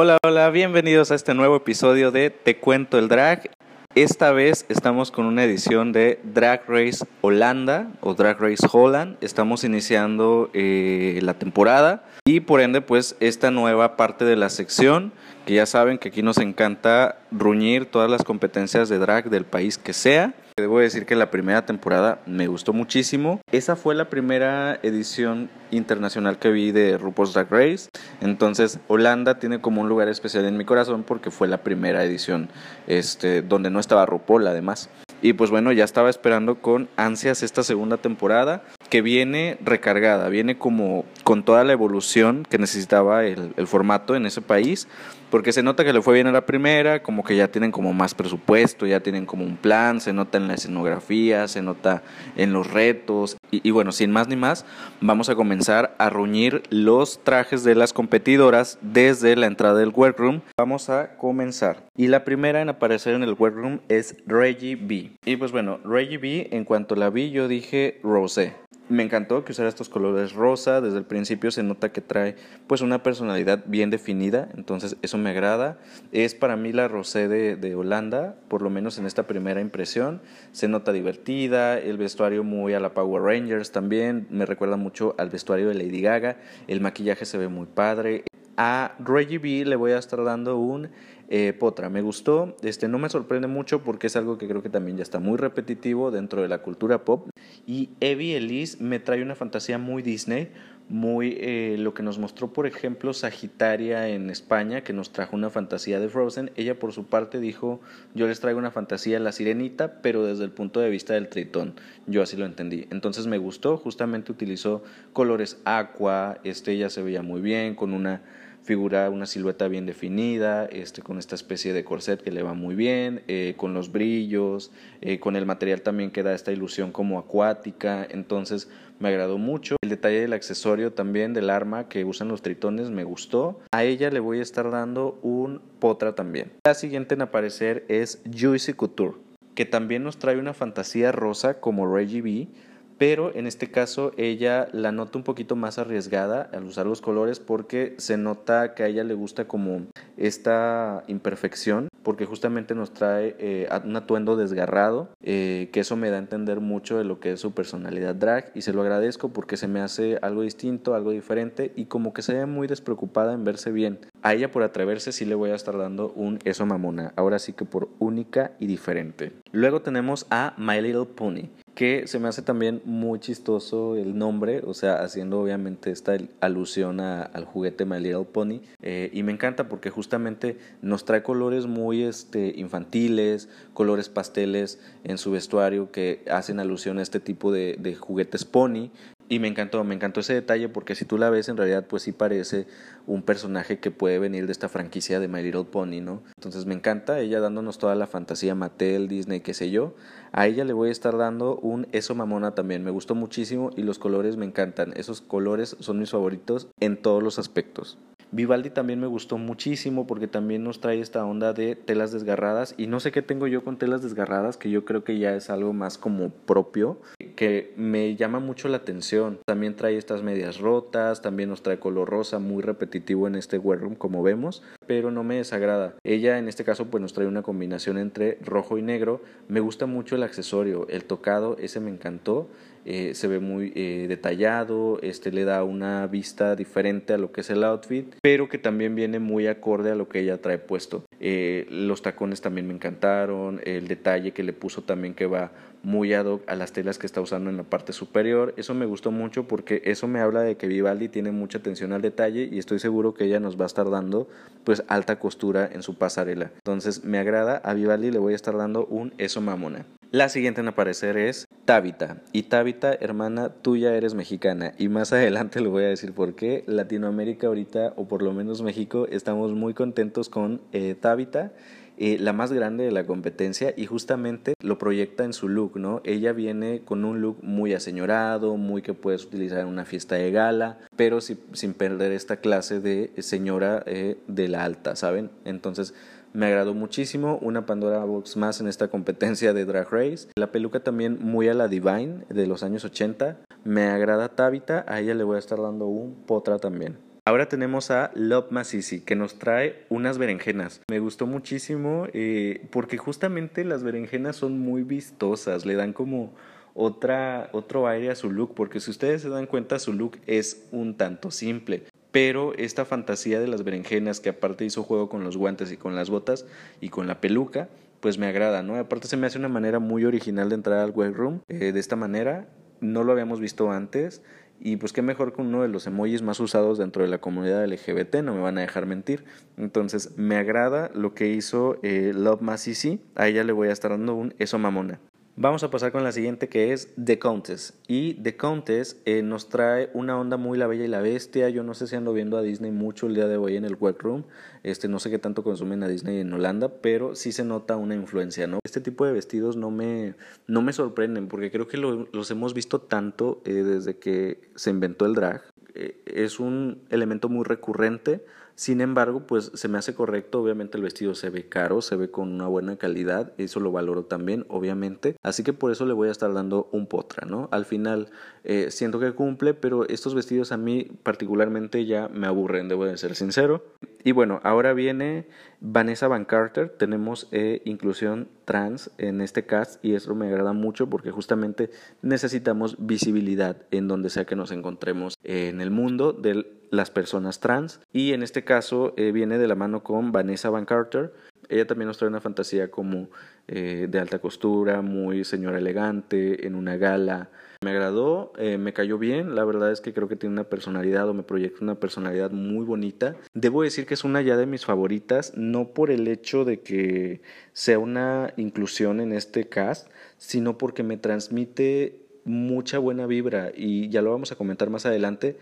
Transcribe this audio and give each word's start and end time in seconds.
Hola, 0.00 0.16
hola, 0.22 0.48
bienvenidos 0.50 1.10
a 1.10 1.16
este 1.16 1.34
nuevo 1.34 1.56
episodio 1.56 2.12
de 2.12 2.30
Te 2.30 2.58
Cuento 2.58 3.00
el 3.00 3.08
Drag. 3.08 3.50
Esta 3.96 4.30
vez 4.30 4.64
estamos 4.68 5.10
con 5.10 5.24
una 5.24 5.42
edición 5.42 5.90
de 5.90 6.20
Drag 6.22 6.62
Race 6.68 7.04
Holanda 7.20 7.90
o 8.00 8.14
Drag 8.14 8.40
Race 8.40 8.64
Holland. 8.70 9.16
Estamos 9.20 9.64
iniciando 9.64 10.50
eh, 10.54 11.18
la 11.22 11.34
temporada 11.34 12.04
y 12.24 12.38
por 12.38 12.60
ende 12.60 12.80
pues 12.80 13.16
esta 13.18 13.50
nueva 13.50 13.96
parte 13.96 14.24
de 14.24 14.36
la 14.36 14.50
sección 14.50 15.10
que 15.44 15.54
ya 15.54 15.66
saben 15.66 15.98
que 15.98 16.10
aquí 16.10 16.22
nos 16.22 16.38
encanta 16.38 17.18
ruñir 17.32 17.86
todas 17.86 18.08
las 18.08 18.22
competencias 18.22 18.88
de 18.88 18.98
drag 18.98 19.30
del 19.30 19.46
país 19.46 19.78
que 19.78 19.94
sea. 19.94 20.32
Debo 20.58 20.80
decir 20.80 21.06
que 21.06 21.14
la 21.14 21.30
primera 21.30 21.64
temporada 21.64 22.20
me 22.26 22.48
gustó 22.48 22.72
muchísimo. 22.72 23.40
Esa 23.52 23.76
fue 23.76 23.94
la 23.94 24.10
primera 24.10 24.80
edición 24.82 25.50
internacional 25.70 26.40
que 26.40 26.50
vi 26.50 26.72
de 26.72 26.98
RuPaul's 26.98 27.32
Drag 27.32 27.48
Race. 27.48 27.88
Entonces, 28.20 28.80
Holanda 28.88 29.38
tiene 29.38 29.60
como 29.60 29.82
un 29.82 29.88
lugar 29.88 30.08
especial 30.08 30.46
en 30.46 30.56
mi 30.56 30.64
corazón 30.64 31.04
porque 31.04 31.30
fue 31.30 31.46
la 31.46 31.58
primera 31.58 32.02
edición 32.02 32.48
este, 32.88 33.42
donde 33.42 33.70
no 33.70 33.78
estaba 33.78 34.04
RuPaul 34.04 34.48
además. 34.48 34.90
Y 35.20 35.32
pues 35.32 35.50
bueno, 35.50 35.72
ya 35.72 35.84
estaba 35.84 36.10
esperando 36.10 36.60
con 36.60 36.88
ansias 36.96 37.42
esta 37.42 37.64
segunda 37.64 37.96
temporada 37.96 38.62
que 38.88 39.02
viene 39.02 39.58
recargada, 39.64 40.28
viene 40.28 40.58
como 40.58 41.04
con 41.24 41.42
toda 41.42 41.64
la 41.64 41.72
evolución 41.72 42.46
que 42.48 42.58
necesitaba 42.58 43.24
el, 43.24 43.52
el, 43.56 43.66
formato 43.66 44.14
en 44.14 44.26
ese 44.26 44.40
país, 44.40 44.86
porque 45.30 45.52
se 45.52 45.62
nota 45.62 45.84
que 45.84 45.92
le 45.92 46.02
fue 46.02 46.14
bien 46.14 46.28
a 46.28 46.32
la 46.32 46.46
primera, 46.46 47.02
como 47.02 47.24
que 47.24 47.36
ya 47.36 47.48
tienen 47.48 47.72
como 47.72 47.92
más 47.92 48.14
presupuesto, 48.14 48.86
ya 48.86 49.00
tienen 49.00 49.26
como 49.26 49.44
un 49.44 49.56
plan, 49.56 50.00
se 50.00 50.12
nota 50.12 50.38
en 50.38 50.48
la 50.48 50.54
escenografía, 50.54 51.48
se 51.48 51.62
nota 51.62 52.02
en 52.36 52.52
los 52.52 52.70
retos, 52.70 53.37
y, 53.50 53.66
y 53.66 53.70
bueno, 53.70 53.92
sin 53.92 54.10
más 54.10 54.28
ni 54.28 54.36
más, 54.36 54.64
vamos 55.00 55.28
a 55.28 55.34
comenzar 55.34 55.94
a 55.98 56.10
ruñir 56.10 56.62
los 56.70 57.22
trajes 57.22 57.64
de 57.64 57.74
las 57.74 57.92
competidoras 57.92 58.78
desde 58.82 59.36
la 59.36 59.46
entrada 59.46 59.78
del 59.78 59.92
workroom. 59.94 60.40
Vamos 60.56 60.90
a 60.90 61.16
comenzar. 61.16 61.84
Y 61.96 62.08
la 62.08 62.24
primera 62.24 62.60
en 62.60 62.68
aparecer 62.68 63.14
en 63.14 63.22
el 63.22 63.34
workroom 63.38 63.80
es 63.88 64.16
Reggie 64.26 64.76
B. 64.76 65.12
Y 65.24 65.36
pues 65.36 65.52
bueno, 65.52 65.78
Reggie 65.84 66.18
B, 66.18 66.48
en 66.52 66.64
cuanto 66.64 66.94
la 66.94 67.10
vi, 67.10 67.30
yo 67.30 67.48
dije 67.48 68.00
Rosé. 68.02 68.54
Me 68.88 69.02
encantó 69.02 69.44
que 69.44 69.52
usara 69.52 69.68
estos 69.68 69.90
colores 69.90 70.32
rosa, 70.32 70.80
desde 70.80 70.96
el 70.96 71.04
principio 71.04 71.50
se 71.50 71.62
nota 71.62 71.92
que 71.92 72.00
trae 72.00 72.36
pues 72.66 72.80
una 72.80 73.02
personalidad 73.02 73.64
bien 73.66 73.90
definida, 73.90 74.48
entonces 74.56 74.96
eso 75.02 75.18
me 75.18 75.28
agrada. 75.30 75.78
Es 76.10 76.34
para 76.34 76.56
mí 76.56 76.72
la 76.72 76.88
rosé 76.88 77.28
de, 77.28 77.74
Holanda, 77.74 78.36
por 78.48 78.62
lo 78.62 78.70
menos 78.70 78.96
en 78.96 79.04
esta 79.04 79.26
primera 79.26 79.60
impresión. 79.60 80.22
Se 80.52 80.68
nota 80.68 80.92
divertida, 80.92 81.78
el 81.78 81.98
vestuario 81.98 82.44
muy 82.44 82.72
a 82.72 82.80
la 82.80 82.94
Power 82.94 83.22
Rangers 83.22 83.72
también, 83.72 84.26
me 84.30 84.46
recuerda 84.46 84.78
mucho 84.78 85.14
al 85.18 85.28
vestuario 85.28 85.68
de 85.68 85.74
Lady 85.74 86.00
Gaga, 86.00 86.38
el 86.66 86.80
maquillaje 86.80 87.26
se 87.26 87.36
ve 87.36 87.48
muy 87.48 87.66
padre. 87.66 88.24
A 88.56 88.96
Reggie 88.98 89.38
B 89.38 89.64
le 89.66 89.76
voy 89.76 89.92
a 89.92 89.98
estar 89.98 90.24
dando 90.24 90.56
un 90.56 90.88
eh, 91.30 91.52
Potra, 91.52 91.90
me 91.90 92.00
gustó, 92.00 92.56
este, 92.62 92.88
no 92.88 92.98
me 92.98 93.10
sorprende 93.10 93.48
mucho 93.48 93.82
porque 93.82 94.06
es 94.06 94.16
algo 94.16 94.38
que 94.38 94.48
creo 94.48 94.62
que 94.62 94.70
también 94.70 94.96
ya 94.96 95.02
está 95.02 95.18
muy 95.18 95.36
repetitivo 95.36 96.10
dentro 96.10 96.40
de 96.40 96.48
la 96.48 96.62
cultura 96.62 97.04
pop. 97.04 97.28
Y 97.68 97.90
Evie 98.00 98.38
Elise 98.38 98.82
me 98.82 98.98
trae 98.98 99.20
una 99.22 99.34
fantasía 99.34 99.76
muy 99.76 100.00
Disney, 100.00 100.48
muy 100.88 101.36
eh, 101.38 101.76
lo 101.78 101.92
que 101.92 102.02
nos 102.02 102.18
mostró, 102.18 102.50
por 102.50 102.66
ejemplo, 102.66 103.12
Sagitaria 103.12 104.08
en 104.08 104.30
España, 104.30 104.80
que 104.80 104.94
nos 104.94 105.12
trajo 105.12 105.36
una 105.36 105.50
fantasía 105.50 106.00
de 106.00 106.08
Frozen. 106.08 106.50
Ella, 106.56 106.78
por 106.78 106.94
su 106.94 107.08
parte, 107.08 107.40
dijo: 107.40 107.82
Yo 108.14 108.26
les 108.26 108.40
traigo 108.40 108.58
una 108.58 108.70
fantasía 108.70 109.20
la 109.20 109.32
sirenita, 109.32 110.00
pero 110.00 110.24
desde 110.24 110.44
el 110.44 110.50
punto 110.50 110.80
de 110.80 110.88
vista 110.88 111.12
del 111.12 111.28
tritón. 111.28 111.74
Yo 112.06 112.22
así 112.22 112.38
lo 112.38 112.46
entendí. 112.46 112.86
Entonces 112.88 113.26
me 113.26 113.36
gustó, 113.36 113.76
justamente 113.76 114.32
utilizó 114.32 114.82
colores 115.12 115.60
aqua, 115.66 116.38
este, 116.44 116.72
ella 116.72 116.88
se 116.88 117.02
veía 117.02 117.20
muy 117.20 117.42
bien, 117.42 117.74
con 117.74 117.92
una 117.92 118.22
figura 118.68 119.08
una 119.08 119.24
silueta 119.24 119.66
bien 119.66 119.86
definida, 119.86 120.66
este, 120.66 121.00
con 121.00 121.16
esta 121.18 121.34
especie 121.34 121.72
de 121.72 121.84
corset 121.84 122.20
que 122.20 122.30
le 122.30 122.42
va 122.42 122.52
muy 122.52 122.74
bien, 122.74 123.22
eh, 123.26 123.54
con 123.56 123.72
los 123.72 123.90
brillos, 123.90 124.70
eh, 125.00 125.18
con 125.18 125.36
el 125.36 125.46
material 125.46 125.80
también 125.80 126.10
que 126.10 126.22
da 126.22 126.34
esta 126.34 126.52
ilusión 126.52 126.92
como 126.92 127.18
acuática, 127.18 128.06
entonces 128.10 128.68
me 129.00 129.08
agradó 129.08 129.38
mucho. 129.38 129.76
El 129.80 129.88
detalle 129.88 130.20
del 130.20 130.34
accesorio 130.34 130.92
también, 130.92 131.32
del 131.32 131.48
arma 131.48 131.88
que 131.88 132.04
usan 132.04 132.28
los 132.28 132.42
tritones, 132.42 132.90
me 132.90 133.04
gustó. 133.04 133.58
A 133.72 133.84
ella 133.84 134.10
le 134.10 134.20
voy 134.20 134.40
a 134.40 134.42
estar 134.42 134.70
dando 134.70 135.18
un 135.22 135.62
potra 135.78 136.14
también. 136.14 136.52
La 136.66 136.74
siguiente 136.74 137.14
en 137.14 137.22
aparecer 137.22 137.86
es 137.88 138.20
Juicy 138.38 138.74
Couture, 138.74 139.14
que 139.54 139.64
también 139.64 140.02
nos 140.02 140.18
trae 140.18 140.36
una 140.36 140.52
fantasía 140.52 141.10
rosa 141.10 141.58
como 141.58 141.90
Reggie 141.90 142.20
B, 142.20 142.48
pero 142.98 143.34
en 143.34 143.46
este 143.46 143.70
caso 143.70 144.12
ella 144.16 144.68
la 144.72 144.92
nota 144.92 145.18
un 145.18 145.24
poquito 145.24 145.56
más 145.56 145.78
arriesgada 145.78 146.50
al 146.52 146.64
usar 146.64 146.86
los 146.86 147.00
colores 147.00 147.40
porque 147.40 147.94
se 147.98 148.16
nota 148.16 148.74
que 148.74 148.82
a 148.82 148.88
ella 148.88 149.04
le 149.04 149.14
gusta 149.14 149.46
como 149.46 149.86
esta 150.16 151.04
imperfección 151.06 151.88
porque 152.02 152.26
justamente 152.26 152.74
nos 152.74 152.92
trae 152.92 153.36
eh, 153.38 153.68
un 153.84 153.96
atuendo 153.96 154.36
desgarrado 154.36 155.10
eh, 155.22 155.68
que 155.72 155.80
eso 155.80 155.96
me 155.96 156.10
da 156.10 156.16
a 156.16 156.20
entender 156.20 156.60
mucho 156.60 156.98
de 156.98 157.04
lo 157.04 157.20
que 157.20 157.32
es 157.32 157.40
su 157.40 157.52
personalidad 157.52 158.14
drag 158.14 158.50
y 158.54 158.62
se 158.62 158.72
lo 158.72 158.82
agradezco 158.82 159.28
porque 159.28 159.56
se 159.56 159.68
me 159.68 159.80
hace 159.80 160.18
algo 160.22 160.42
distinto, 160.42 160.94
algo 160.94 161.10
diferente 161.10 161.72
y 161.76 161.84
como 161.84 162.12
que 162.12 162.22
se 162.22 162.34
ve 162.34 162.46
muy 162.46 162.66
despreocupada 162.66 163.32
en 163.32 163.44
verse 163.44 163.70
bien. 163.70 164.00
A 164.22 164.34
ella 164.34 164.50
por 164.50 164.62
atreverse 164.62 165.12
sí 165.12 165.24
le 165.24 165.34
voy 165.34 165.50
a 165.50 165.54
estar 165.54 165.76
dando 165.76 166.12
un 166.16 166.38
eso 166.44 166.66
mamona, 166.66 167.12
ahora 167.16 167.38
sí 167.38 167.52
que 167.52 167.64
por 167.64 167.88
única 167.98 168.52
y 168.58 168.66
diferente. 168.66 169.32
Luego 169.52 169.82
tenemos 169.82 170.26
a 170.30 170.54
My 170.56 170.80
Little 170.80 171.06
Pony 171.06 171.50
que 171.78 172.08
se 172.08 172.18
me 172.18 172.26
hace 172.26 172.42
también 172.42 172.82
muy 172.84 173.20
chistoso 173.20 173.94
el 173.94 174.18
nombre, 174.18 174.62
o 174.66 174.74
sea, 174.74 174.96
haciendo 174.96 175.40
obviamente 175.40 175.92
esta 175.92 176.16
alusión 176.40 176.98
al 176.98 177.44
juguete 177.44 177.84
My 177.84 178.00
Little 178.00 178.24
Pony, 178.24 178.62
eh, 178.82 179.10
y 179.12 179.22
me 179.22 179.30
encanta 179.30 179.68
porque 179.68 179.88
justamente 179.88 180.58
nos 180.82 181.04
trae 181.04 181.22
colores 181.22 181.68
muy 181.68 182.02
este, 182.02 182.52
infantiles, 182.56 183.48
colores 183.74 184.08
pasteles 184.08 184.80
en 185.04 185.18
su 185.18 185.30
vestuario 185.30 185.92
que 185.92 186.24
hacen 186.28 186.58
alusión 186.58 186.98
a 186.98 187.02
este 187.02 187.20
tipo 187.20 187.52
de 187.52 187.96
juguetes 187.96 188.44
pony, 188.44 188.90
y 189.28 189.38
me 189.38 189.48
encantó, 189.48 189.84
me 189.84 189.94
encantó 189.94 190.20
ese 190.20 190.34
detalle 190.34 190.68
porque 190.68 190.94
si 190.94 191.04
tú 191.04 191.18
la 191.18 191.30
ves 191.30 191.48
en 191.48 191.56
realidad 191.56 191.86
pues 191.86 192.02
sí 192.02 192.12
parece 192.12 192.66
un 193.06 193.22
personaje 193.22 193.78
que 193.78 193.90
puede 193.90 194.18
venir 194.18 194.46
de 194.46 194.52
esta 194.52 194.68
franquicia 194.68 195.20
de 195.20 195.28
My 195.28 195.42
Little 195.42 195.64
Pony, 195.64 196.00
¿no? 196.00 196.22
Entonces 196.36 196.66
me 196.66 196.74
encanta 196.74 197.20
ella 197.20 197.40
dándonos 197.40 197.78
toda 197.78 197.94
la 197.94 198.06
fantasía 198.06 198.54
Mattel, 198.54 199.08
Disney, 199.08 199.40
qué 199.40 199.54
sé 199.54 199.70
yo. 199.70 199.94
A 200.32 200.46
ella 200.46 200.64
le 200.64 200.72
voy 200.72 200.88
a 200.88 200.92
estar 200.92 201.16
dando 201.16 201.56
un 201.56 201.86
eso 201.92 202.14
mamona 202.14 202.54
también, 202.54 202.84
me 202.84 202.90
gustó 202.90 203.14
muchísimo 203.14 203.70
y 203.76 203.82
los 203.82 203.98
colores 203.98 204.36
me 204.36 204.46
encantan. 204.46 204.92
Esos 204.96 205.20
colores 205.20 205.76
son 205.80 205.98
mis 205.98 206.10
favoritos 206.10 206.68
en 206.80 206.96
todos 206.96 207.22
los 207.22 207.38
aspectos. 207.38 207.98
Vivaldi 208.30 208.68
también 208.68 209.00
me 209.00 209.06
gustó 209.06 209.38
muchísimo 209.38 210.06
porque 210.06 210.28
también 210.28 210.62
nos 210.62 210.80
trae 210.80 211.00
esta 211.00 211.24
onda 211.24 211.54
de 211.54 211.76
telas 211.76 212.12
desgarradas 212.12 212.74
y 212.76 212.86
no 212.86 213.00
sé 213.00 213.10
qué 213.10 213.22
tengo 213.22 213.46
yo 213.46 213.64
con 213.64 213.78
telas 213.78 214.02
desgarradas 214.02 214.58
que 214.58 214.70
yo 214.70 214.84
creo 214.84 215.02
que 215.02 215.18
ya 215.18 215.34
es 215.34 215.48
algo 215.48 215.72
más 215.72 215.96
como 215.96 216.28
propio 216.30 216.98
que 217.36 217.72
me 217.76 218.16
llama 218.16 218.38
mucho 218.38 218.68
la 218.68 218.78
atención. 218.78 219.38
También 219.46 219.76
trae 219.76 219.96
estas 219.96 220.22
medias 220.22 220.58
rotas, 220.58 221.22
también 221.22 221.48
nos 221.48 221.62
trae 221.62 221.78
color 221.78 222.10
rosa 222.10 222.38
muy 222.38 222.62
repetitivo 222.62 223.26
en 223.26 223.34
este 223.34 223.58
wearroom 223.58 223.94
como 223.94 224.22
vemos, 224.22 224.62
pero 224.86 225.10
no 225.10 225.24
me 225.24 225.36
desagrada. 225.36 225.94
Ella 226.04 226.38
en 226.38 226.48
este 226.48 226.64
caso 226.64 226.86
pues 226.86 227.00
nos 227.00 227.14
trae 227.14 227.26
una 227.26 227.42
combinación 227.42 227.96
entre 227.96 228.38
rojo 228.42 228.76
y 228.76 228.82
negro. 228.82 229.22
Me 229.48 229.60
gusta 229.60 229.86
mucho 229.86 230.16
el 230.16 230.22
accesorio, 230.22 230.86
el 230.88 231.04
tocado, 231.04 231.56
ese 231.58 231.80
me 231.80 231.90
encantó. 231.90 232.48
Eh, 232.90 233.14
se 233.14 233.28
ve 233.28 233.38
muy 233.38 233.70
eh, 233.76 234.06
detallado, 234.08 234.98
este 235.02 235.30
le 235.30 235.44
da 235.44 235.62
una 235.62 236.06
vista 236.06 236.56
diferente 236.56 237.12
a 237.12 237.18
lo 237.18 237.32
que 237.32 237.42
es 237.42 237.50
el 237.50 237.62
outfit, 237.62 238.14
pero 238.22 238.48
que 238.48 238.56
también 238.56 238.94
viene 238.94 239.18
muy 239.18 239.46
acorde 239.46 239.90
a 239.90 239.94
lo 239.94 240.08
que 240.08 240.20
ella 240.20 240.40
trae 240.40 240.56
puesto. 240.56 241.04
Eh, 241.20 241.66
los 241.68 242.00
tacones 242.00 242.40
también 242.40 242.66
me 242.66 242.72
encantaron, 242.72 243.60
el 243.64 243.88
detalle 243.88 244.32
que 244.32 244.42
le 244.42 244.54
puso 244.54 244.84
también 244.84 245.12
que 245.12 245.26
va 245.26 245.52
muy 245.82 246.14
ad 246.14 246.24
hoc 246.24 246.42
a 246.46 246.56
las 246.56 246.72
telas 246.72 246.96
que 246.96 247.04
está 247.04 247.20
usando 247.20 247.50
en 247.50 247.58
la 247.58 247.62
parte 247.64 247.92
superior. 247.92 248.54
Eso 248.56 248.72
me 248.72 248.86
gustó 248.86 249.10
mucho 249.10 249.46
porque 249.46 249.82
eso 249.84 250.08
me 250.08 250.20
habla 250.20 250.40
de 250.40 250.56
que 250.56 250.66
Vivaldi 250.66 251.10
tiene 251.10 251.30
mucha 251.30 251.58
atención 251.58 251.92
al 251.92 252.00
detalle 252.00 252.48
y 252.50 252.58
estoy 252.58 252.78
seguro 252.78 253.12
que 253.12 253.24
ella 253.24 253.38
nos 253.38 253.60
va 253.60 253.64
a 253.64 253.66
estar 253.66 253.90
dando 253.90 254.28
pues 254.64 254.82
alta 254.88 255.18
costura 255.18 255.68
en 255.70 255.82
su 255.82 255.98
pasarela. 255.98 256.52
Entonces 256.56 257.04
me 257.04 257.18
agrada, 257.18 257.58
a 257.58 257.74
Vivaldi 257.74 258.10
le 258.10 258.18
voy 258.18 258.32
a 258.32 258.36
estar 258.36 258.56
dando 258.56 258.86
un 258.86 259.12
eso 259.18 259.42
mamona. 259.42 259.84
La 260.10 260.30
siguiente 260.30 260.62
en 260.62 260.68
aparecer 260.68 261.18
es 261.18 261.46
Tabita. 261.66 262.22
Y 262.32 262.44
Tabita, 262.44 262.94
hermana, 262.94 263.50
tú 263.50 263.76
ya 263.76 263.94
eres 263.94 264.14
mexicana. 264.14 264.72
Y 264.78 264.88
más 264.88 265.12
adelante 265.12 265.60
le 265.60 265.68
voy 265.68 265.84
a 265.84 265.88
decir 265.88 266.14
por 266.14 266.34
qué. 266.34 266.64
Latinoamérica 266.66 267.48
ahorita, 267.48 267.92
o 267.96 268.08
por 268.08 268.22
lo 268.22 268.32
menos 268.32 268.62
México, 268.62 269.06
estamos 269.10 269.52
muy 269.52 269.74
contentos 269.74 270.30
con 270.30 270.62
eh, 270.72 270.94
Tabita. 270.98 271.52
Eh, 272.00 272.16
la 272.20 272.32
más 272.32 272.52
grande 272.52 272.84
de 272.84 272.92
la 272.92 273.04
competencia 273.06 273.74
y 273.76 273.86
justamente 273.86 274.54
lo 274.60 274.78
proyecta 274.78 275.24
en 275.24 275.32
su 275.32 275.48
look, 275.48 275.78
¿no? 275.78 276.00
Ella 276.04 276.32
viene 276.32 276.82
con 276.84 277.04
un 277.04 277.20
look 277.20 277.38
muy 277.42 277.74
aseñorado, 277.74 278.56
muy 278.56 278.82
que 278.82 278.94
puedes 278.94 279.24
utilizar 279.24 279.58
en 279.58 279.66
una 279.66 279.84
fiesta 279.84 280.14
de 280.14 280.30
gala, 280.30 280.78
pero 280.94 281.20
sin 281.20 281.74
perder 281.74 282.12
esta 282.12 282.36
clase 282.36 282.78
de 282.78 283.10
señora 283.18 283.82
eh, 283.84 284.16
de 284.28 284.46
la 284.46 284.62
alta, 284.64 284.94
¿saben? 284.94 285.30
Entonces 285.44 285.92
me 286.32 286.46
agradó 286.46 286.74
muchísimo, 286.74 287.38
una 287.42 287.66
Pandora 287.66 288.04
Box 288.04 288.36
más 288.36 288.60
en 288.60 288.68
esta 288.68 288.88
competencia 288.88 289.52
de 289.52 289.64
Drag 289.64 289.90
Race. 289.90 290.28
La 290.36 290.52
peluca 290.52 290.80
también 290.80 291.18
muy 291.20 291.48
a 291.48 291.54
la 291.54 291.68
Divine 291.68 292.24
de 292.28 292.46
los 292.46 292.62
años 292.62 292.84
80. 292.84 293.38
Me 293.64 293.86
agrada 293.86 294.36
Tabita, 294.36 294.84
a 294.88 295.00
ella 295.00 295.14
le 295.14 295.24
voy 295.24 295.36
a 295.36 295.40
estar 295.40 295.60
dando 295.60 295.86
un 295.86 296.24
potra 296.26 296.58
también. 296.58 296.98
Ahora 297.24 297.48
tenemos 297.48 297.90
a 297.90 298.10
Love 298.14 298.50
Masisi, 298.50 299.00
que 299.00 299.14
nos 299.14 299.38
trae 299.38 299.84
unas 299.90 300.16
berenjenas. 300.16 300.80
Me 300.88 300.98
gustó 300.98 301.26
muchísimo 301.26 302.06
eh, 302.14 302.66
porque 302.70 302.96
justamente 302.96 303.64
las 303.64 303.82
berenjenas 303.82 304.36
son 304.36 304.58
muy 304.58 304.82
vistosas, 304.82 305.66
le 305.66 305.74
dan 305.74 305.92
como 305.92 306.32
otra, 306.72 307.50
otro 307.52 307.88
aire 307.88 308.10
a 308.10 308.14
su 308.14 308.30
look, 308.30 308.54
porque 308.54 308.80
si 308.80 308.90
ustedes 308.90 309.20
se 309.20 309.28
dan 309.28 309.46
cuenta, 309.46 309.78
su 309.78 309.92
look 309.92 310.18
es 310.26 310.68
un 310.70 310.96
tanto 310.96 311.30
simple. 311.30 311.82
Pero 312.20 312.52
esta 312.56 312.84
fantasía 312.84 313.38
de 313.38 313.46
las 313.46 313.62
berenjenas, 313.62 314.18
que 314.18 314.30
aparte 314.30 314.64
hizo 314.64 314.82
juego 314.82 315.08
con 315.08 315.22
los 315.22 315.36
guantes 315.36 315.70
y 315.70 315.76
con 315.76 315.94
las 315.94 316.10
botas 316.10 316.46
y 316.80 316.88
con 316.88 317.06
la 317.06 317.20
peluca, 317.20 317.68
pues 318.00 318.18
me 318.18 318.26
agrada, 318.26 318.64
¿no? 318.64 318.74
Aparte 318.74 319.06
se 319.06 319.16
me 319.16 319.28
hace 319.28 319.38
una 319.38 319.48
manera 319.48 319.78
muy 319.78 320.04
original 320.04 320.48
de 320.48 320.56
entrar 320.56 320.80
al 320.80 320.90
web 320.90 321.14
room 321.14 321.42
eh, 321.46 321.70
de 321.70 321.78
esta 321.78 321.94
manera. 321.94 322.48
No 322.80 323.04
lo 323.04 323.12
habíamos 323.12 323.38
visto 323.38 323.70
antes. 323.70 324.20
Y 324.58 324.78
pues 324.78 324.92
qué 324.92 325.00
mejor 325.00 325.32
con 325.32 325.46
uno 325.46 325.62
de 325.62 325.68
los 325.68 325.86
emojis 325.86 326.22
más 326.22 326.40
usados 326.40 326.76
dentro 326.76 327.04
de 327.04 327.08
la 327.08 327.18
comunidad 327.18 327.64
LGBT, 327.64 328.16
no 328.24 328.34
me 328.34 328.40
van 328.40 328.58
a 328.58 328.62
dejar 328.62 328.86
mentir. 328.86 329.24
Entonces 329.56 330.18
me 330.18 330.38
agrada 330.38 330.90
lo 330.94 331.14
que 331.14 331.28
hizo 331.28 331.78
eh, 331.84 332.10
Love 332.16 332.40
Massy 332.40 333.00
A 333.14 333.28
ella 333.28 333.44
le 333.44 333.52
voy 333.52 333.68
a 333.68 333.72
estar 333.72 333.92
dando 333.92 334.16
un 334.16 334.34
eso 334.40 334.58
mamona. 334.58 334.98
Vamos 335.40 335.62
a 335.62 335.70
pasar 335.70 335.92
con 335.92 336.02
la 336.02 336.10
siguiente 336.10 336.48
que 336.48 336.72
es 336.72 336.92
The 336.96 337.20
Countess. 337.20 337.72
Y 337.86 338.14
The 338.14 338.36
Countess 338.36 339.00
eh, 339.04 339.22
nos 339.22 339.48
trae 339.48 339.88
una 339.94 340.18
onda 340.18 340.36
muy 340.36 340.58
la 340.58 340.66
bella 340.66 340.84
y 340.84 340.88
la 340.88 341.00
bestia. 341.00 341.48
Yo 341.48 341.62
no 341.62 341.74
sé 341.74 341.86
si 341.86 341.94
ando 341.94 342.12
viendo 342.12 342.36
a 342.36 342.42
Disney 342.42 342.72
mucho 342.72 343.06
el 343.06 343.14
día 343.14 343.28
de 343.28 343.36
hoy 343.36 343.54
en 343.54 343.64
el 343.64 343.78
room 343.78 344.24
Este, 344.64 344.88
no 344.88 344.98
sé 344.98 345.10
qué 345.10 345.20
tanto 345.20 345.44
consumen 345.44 345.84
a 345.84 345.88
Disney 345.88 346.18
en 346.18 346.32
Holanda, 346.32 346.80
pero 346.82 347.14
sí 347.14 347.30
se 347.30 347.44
nota 347.44 347.76
una 347.76 347.94
influencia, 347.94 348.48
¿no? 348.48 348.58
Este 348.64 348.80
tipo 348.80 349.06
de 349.06 349.12
vestidos 349.12 349.54
no 349.54 349.70
me, 349.70 350.16
no 350.48 350.60
me 350.60 350.72
sorprenden 350.72 351.28
porque 351.28 351.52
creo 351.52 351.68
que 351.68 351.76
los 351.76 352.30
hemos 352.32 352.52
visto 352.52 352.80
tanto 352.80 353.40
eh, 353.44 353.52
desde 353.52 353.96
que 353.96 354.40
se 354.56 354.70
inventó 354.70 355.06
el 355.06 355.14
drag. 355.14 355.42
Eh, 355.76 356.02
es 356.04 356.40
un 356.40 356.82
elemento 356.90 357.28
muy 357.28 357.44
recurrente 357.44 358.24
sin 358.58 358.80
embargo, 358.80 359.24
pues 359.24 359.52
se 359.54 359.68
me 359.68 359.78
hace 359.78 359.94
correcto, 359.94 360.42
obviamente 360.42 360.78
el 360.78 360.82
vestido 360.82 361.14
se 361.14 361.30
ve 361.30 361.48
caro, 361.48 361.80
se 361.80 361.94
ve 361.94 362.10
con 362.10 362.32
una 362.32 362.48
buena 362.48 362.74
calidad, 362.74 363.32
eso 363.38 363.60
lo 363.60 363.70
valoro 363.70 364.06
también, 364.06 364.46
obviamente, 364.48 365.14
así 365.22 365.44
que 365.44 365.52
por 365.52 365.70
eso 365.70 365.86
le 365.86 365.92
voy 365.92 366.08
a 366.08 366.10
estar 366.10 366.34
dando 366.34 366.68
un 366.72 366.88
potra, 366.88 367.24
¿no? 367.24 367.48
Al 367.52 367.66
final 367.66 368.10
eh, 368.42 368.72
siento 368.72 368.98
que 368.98 369.12
cumple, 369.12 369.54
pero 369.54 369.86
estos 369.88 370.16
vestidos 370.16 370.50
a 370.50 370.56
mí 370.56 370.88
particularmente 371.04 371.86
ya 371.86 372.08
me 372.08 372.26
aburren, 372.26 372.68
debo 372.68 372.84
de 372.84 372.98
ser 372.98 373.14
sincero. 373.14 373.64
Y 374.02 374.10
bueno, 374.10 374.40
ahora 374.42 374.72
viene 374.72 375.28
Vanessa 375.60 376.08
Van 376.08 376.24
Carter, 376.24 376.68
tenemos 376.68 377.28
eh, 377.30 377.62
inclusión 377.64 378.26
trans 378.44 378.90
en 378.98 379.20
este 379.20 379.46
cast 379.46 379.84
y 379.84 379.94
eso 379.94 380.16
me 380.16 380.26
agrada 380.26 380.52
mucho 380.52 380.88
porque 380.88 381.12
justamente 381.12 381.70
necesitamos 382.02 382.76
visibilidad 382.78 383.56
en 383.70 383.86
donde 383.86 384.10
sea 384.10 384.24
que 384.24 384.34
nos 384.34 384.50
encontremos 384.50 385.16
en 385.22 385.60
el 385.60 385.70
mundo 385.70 386.12
del 386.12 386.57
las 386.70 386.90
personas 386.90 387.40
trans. 387.40 387.80
Y 387.92 388.12
en 388.12 388.22
este 388.22 388.44
caso 388.44 388.94
eh, 388.96 389.12
viene 389.12 389.38
de 389.38 389.48
la 389.48 389.54
mano 389.54 389.82
con 389.82 390.12
Vanessa 390.12 390.50
Van 390.50 390.64
Carter. 390.64 391.12
Ella 391.48 391.66
también 391.66 391.88
nos 391.88 391.98
trae 391.98 392.08
una 392.08 392.20
fantasía 392.20 392.70
como 392.70 393.08
eh, 393.46 393.86
de 393.90 393.98
alta 393.98 394.18
costura, 394.18 394.82
muy 394.82 395.24
señora 395.24 395.58
elegante, 395.58 396.46
en 396.46 396.54
una 396.54 396.76
gala. 396.76 397.30
Me 397.64 397.70
agradó, 397.70 398.32
eh, 398.38 398.58
me 398.58 398.72
cayó 398.72 398.98
bien. 398.98 399.34
La 399.34 399.44
verdad 399.44 399.72
es 399.72 399.80
que 399.80 399.92
creo 399.92 400.08
que 400.08 400.16
tiene 400.16 400.34
una 400.34 400.44
personalidad 400.44 401.08
o 401.08 401.14
me 401.14 401.22
proyecta 401.22 401.58
una 401.62 401.80
personalidad 401.80 402.30
muy 402.30 402.64
bonita. 402.64 403.16
Debo 403.34 403.62
decir 403.62 403.86
que 403.86 403.94
es 403.94 404.04
una 404.04 404.20
ya 404.20 404.36
de 404.36 404.46
mis 404.46 404.64
favoritas, 404.64 405.32
no 405.36 405.68
por 405.68 405.90
el 405.90 406.06
hecho 406.06 406.44
de 406.44 406.60
que 406.60 407.22
sea 407.52 407.78
una 407.78 408.32
inclusión 408.36 409.00
en 409.00 409.12
este 409.12 409.48
cast, 409.48 409.90
sino 410.18 410.58
porque 410.58 410.82
me 410.82 410.98
transmite 410.98 412.08
mucha 412.24 412.78
buena 412.78 413.06
vibra 413.06 413.52
y 413.56 413.88
ya 413.88 414.02
lo 414.02 414.10
vamos 414.10 414.30
a 414.30 414.36
comentar 414.36 414.68
más 414.70 414.84
adelante 414.86 415.38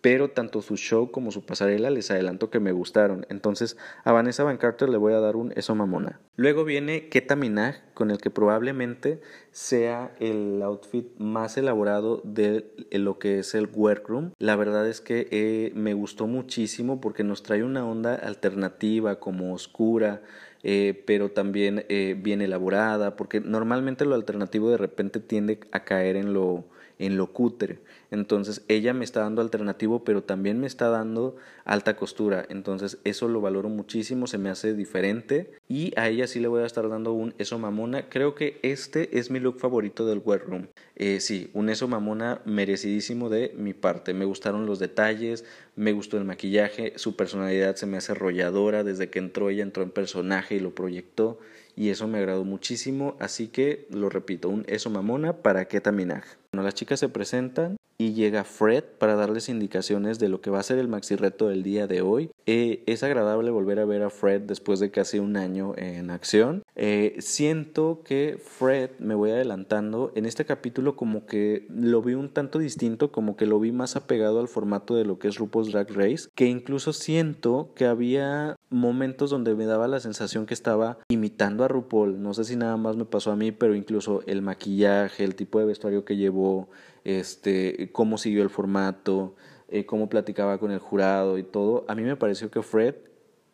pero 0.00 0.30
tanto 0.30 0.62
su 0.62 0.76
show 0.76 1.10
como 1.10 1.30
su 1.30 1.44
pasarela 1.44 1.90
les 1.90 2.10
adelanto 2.10 2.50
que 2.50 2.60
me 2.60 2.72
gustaron. 2.72 3.26
Entonces 3.28 3.76
a 4.04 4.12
Vanessa 4.12 4.44
Van 4.44 4.56
Carter 4.56 4.88
le 4.88 4.96
voy 4.96 5.12
a 5.12 5.20
dar 5.20 5.36
un 5.36 5.52
eso 5.56 5.74
mamona. 5.74 6.20
Luego 6.36 6.64
viene 6.64 7.08
Keta 7.08 7.36
Minaj, 7.36 7.76
con 7.94 8.10
el 8.10 8.18
que 8.18 8.30
probablemente 8.30 9.20
sea 9.50 10.14
el 10.20 10.62
outfit 10.62 11.06
más 11.18 11.56
elaborado 11.58 12.22
de 12.24 12.72
lo 12.92 13.18
que 13.18 13.40
es 13.40 13.54
el 13.54 13.68
workroom. 13.72 14.32
La 14.38 14.56
verdad 14.56 14.88
es 14.88 15.00
que 15.00 15.28
eh, 15.30 15.72
me 15.74 15.92
gustó 15.92 16.26
muchísimo 16.26 17.00
porque 17.00 17.24
nos 17.24 17.42
trae 17.42 17.62
una 17.62 17.86
onda 17.86 18.14
alternativa, 18.14 19.20
como 19.20 19.52
oscura. 19.52 20.22
Eh, 20.62 21.04
pero 21.06 21.30
también 21.30 21.86
eh, 21.88 22.14
bien 22.18 22.42
elaborada, 22.42 23.16
porque 23.16 23.40
normalmente 23.40 24.04
lo 24.04 24.14
alternativo 24.14 24.70
de 24.70 24.76
repente 24.76 25.18
tiende 25.18 25.60
a 25.72 25.84
caer 25.84 26.16
en 26.16 26.34
lo, 26.34 26.64
en 26.98 27.16
lo 27.16 27.32
cutre. 27.32 27.80
Entonces 28.10 28.62
ella 28.68 28.92
me 28.92 29.04
está 29.04 29.20
dando 29.20 29.42
alternativo, 29.42 30.04
pero 30.04 30.22
también 30.22 30.58
me 30.58 30.66
está 30.66 30.88
dando 30.88 31.36
alta 31.64 31.96
costura. 31.96 32.44
Entonces 32.48 32.98
eso 33.04 33.28
lo 33.28 33.40
valoro 33.40 33.68
muchísimo, 33.68 34.26
se 34.26 34.38
me 34.38 34.50
hace 34.50 34.74
diferente 34.74 35.52
y 35.68 35.92
a 35.98 36.08
ella 36.08 36.26
sí 36.26 36.40
le 36.40 36.48
voy 36.48 36.62
a 36.62 36.66
estar 36.66 36.88
dando 36.88 37.12
un 37.12 37.34
eso 37.38 37.58
mamona. 37.58 38.08
Creo 38.08 38.34
que 38.34 38.58
este 38.62 39.18
es 39.18 39.30
mi 39.30 39.38
look 39.38 39.58
favorito 39.60 40.06
del 40.06 40.22
Room. 40.22 40.68
Eh, 40.96 41.20
sí, 41.20 41.50
un 41.54 41.68
eso 41.68 41.88
mamona 41.88 42.40
merecidísimo 42.44 43.28
de 43.28 43.54
mi 43.56 43.74
parte. 43.74 44.14
Me 44.14 44.24
gustaron 44.24 44.66
los 44.66 44.78
detalles, 44.78 45.44
me 45.76 45.92
gustó 45.92 46.18
el 46.18 46.24
maquillaje, 46.24 46.94
su 46.96 47.16
personalidad 47.16 47.76
se 47.76 47.86
me 47.86 47.96
hace 47.96 48.12
arrolladora 48.12 48.84
desde 48.84 49.10
que 49.10 49.18
entró 49.18 49.50
ella 49.50 49.62
entró 49.62 49.82
en 49.82 49.90
personaje 49.90 50.56
y 50.56 50.60
lo 50.60 50.74
proyectó 50.74 51.38
y 51.76 51.88
eso 51.88 52.06
me 52.08 52.18
agradó 52.18 52.44
muchísimo, 52.44 53.16
así 53.20 53.48
que 53.48 53.86
lo 53.90 54.10
repito, 54.10 54.48
un 54.48 54.64
eso 54.68 54.90
mamona 54.90 55.38
para 55.38 55.66
Keta 55.66 55.92
Minaj. 55.92 56.24
Bueno, 56.52 56.64
las 56.64 56.74
chicas 56.74 57.00
se 57.00 57.08
presentan 57.08 57.76
y 58.00 58.14
llega 58.14 58.44
Fred 58.44 58.82
para 58.98 59.14
darles 59.14 59.50
indicaciones 59.50 60.18
de 60.18 60.30
lo 60.30 60.40
que 60.40 60.48
va 60.48 60.58
a 60.58 60.62
ser 60.62 60.78
el 60.78 60.88
maxi 60.88 61.16
reto 61.16 61.48
del 61.48 61.62
día 61.62 61.86
de 61.86 62.00
hoy. 62.00 62.30
Eh, 62.46 62.82
es 62.86 63.02
agradable 63.02 63.50
volver 63.50 63.78
a 63.78 63.84
ver 63.84 64.00
a 64.02 64.08
Fred 64.08 64.40
después 64.40 64.80
de 64.80 64.90
casi 64.90 65.18
un 65.18 65.36
año 65.36 65.74
en 65.76 66.10
acción. 66.10 66.62
Eh, 66.76 67.16
siento 67.18 68.00
que 68.02 68.40
Fred, 68.42 68.92
me 69.00 69.14
voy 69.14 69.32
adelantando, 69.32 70.12
en 70.14 70.24
este 70.24 70.46
capítulo 70.46 70.96
como 70.96 71.26
que 71.26 71.66
lo 71.68 72.00
vi 72.00 72.14
un 72.14 72.30
tanto 72.30 72.58
distinto, 72.58 73.12
como 73.12 73.36
que 73.36 73.44
lo 73.44 73.60
vi 73.60 73.70
más 73.70 73.96
apegado 73.96 74.40
al 74.40 74.48
formato 74.48 74.94
de 74.94 75.04
lo 75.04 75.18
que 75.18 75.28
es 75.28 75.36
RuPaul's 75.36 75.70
Drag 75.70 75.90
Race, 75.90 76.30
que 76.34 76.46
incluso 76.46 76.94
siento 76.94 77.74
que 77.74 77.84
había 77.84 78.56
momentos 78.70 79.28
donde 79.28 79.54
me 79.54 79.66
daba 79.66 79.88
la 79.88 80.00
sensación 80.00 80.46
que 80.46 80.54
estaba 80.54 81.00
imitando 81.10 81.64
a 81.64 81.68
RuPaul. 81.68 82.22
No 82.22 82.32
sé 82.32 82.44
si 82.44 82.56
nada 82.56 82.78
más 82.78 82.96
me 82.96 83.04
pasó 83.04 83.30
a 83.30 83.36
mí, 83.36 83.52
pero 83.52 83.74
incluso 83.74 84.22
el 84.26 84.40
maquillaje, 84.40 85.22
el 85.22 85.34
tipo 85.34 85.58
de 85.58 85.66
vestuario 85.66 86.06
que 86.06 86.16
llevó, 86.16 86.70
este, 87.04 87.90
cómo 87.92 88.18
siguió 88.18 88.42
el 88.42 88.50
formato, 88.50 89.34
eh, 89.68 89.86
cómo 89.86 90.08
platicaba 90.08 90.58
con 90.58 90.70
el 90.70 90.78
jurado 90.78 91.38
y 91.38 91.42
todo. 91.42 91.84
A 91.88 91.94
mí 91.94 92.02
me 92.02 92.16
pareció 92.16 92.50
que 92.50 92.62
Fred 92.62 92.94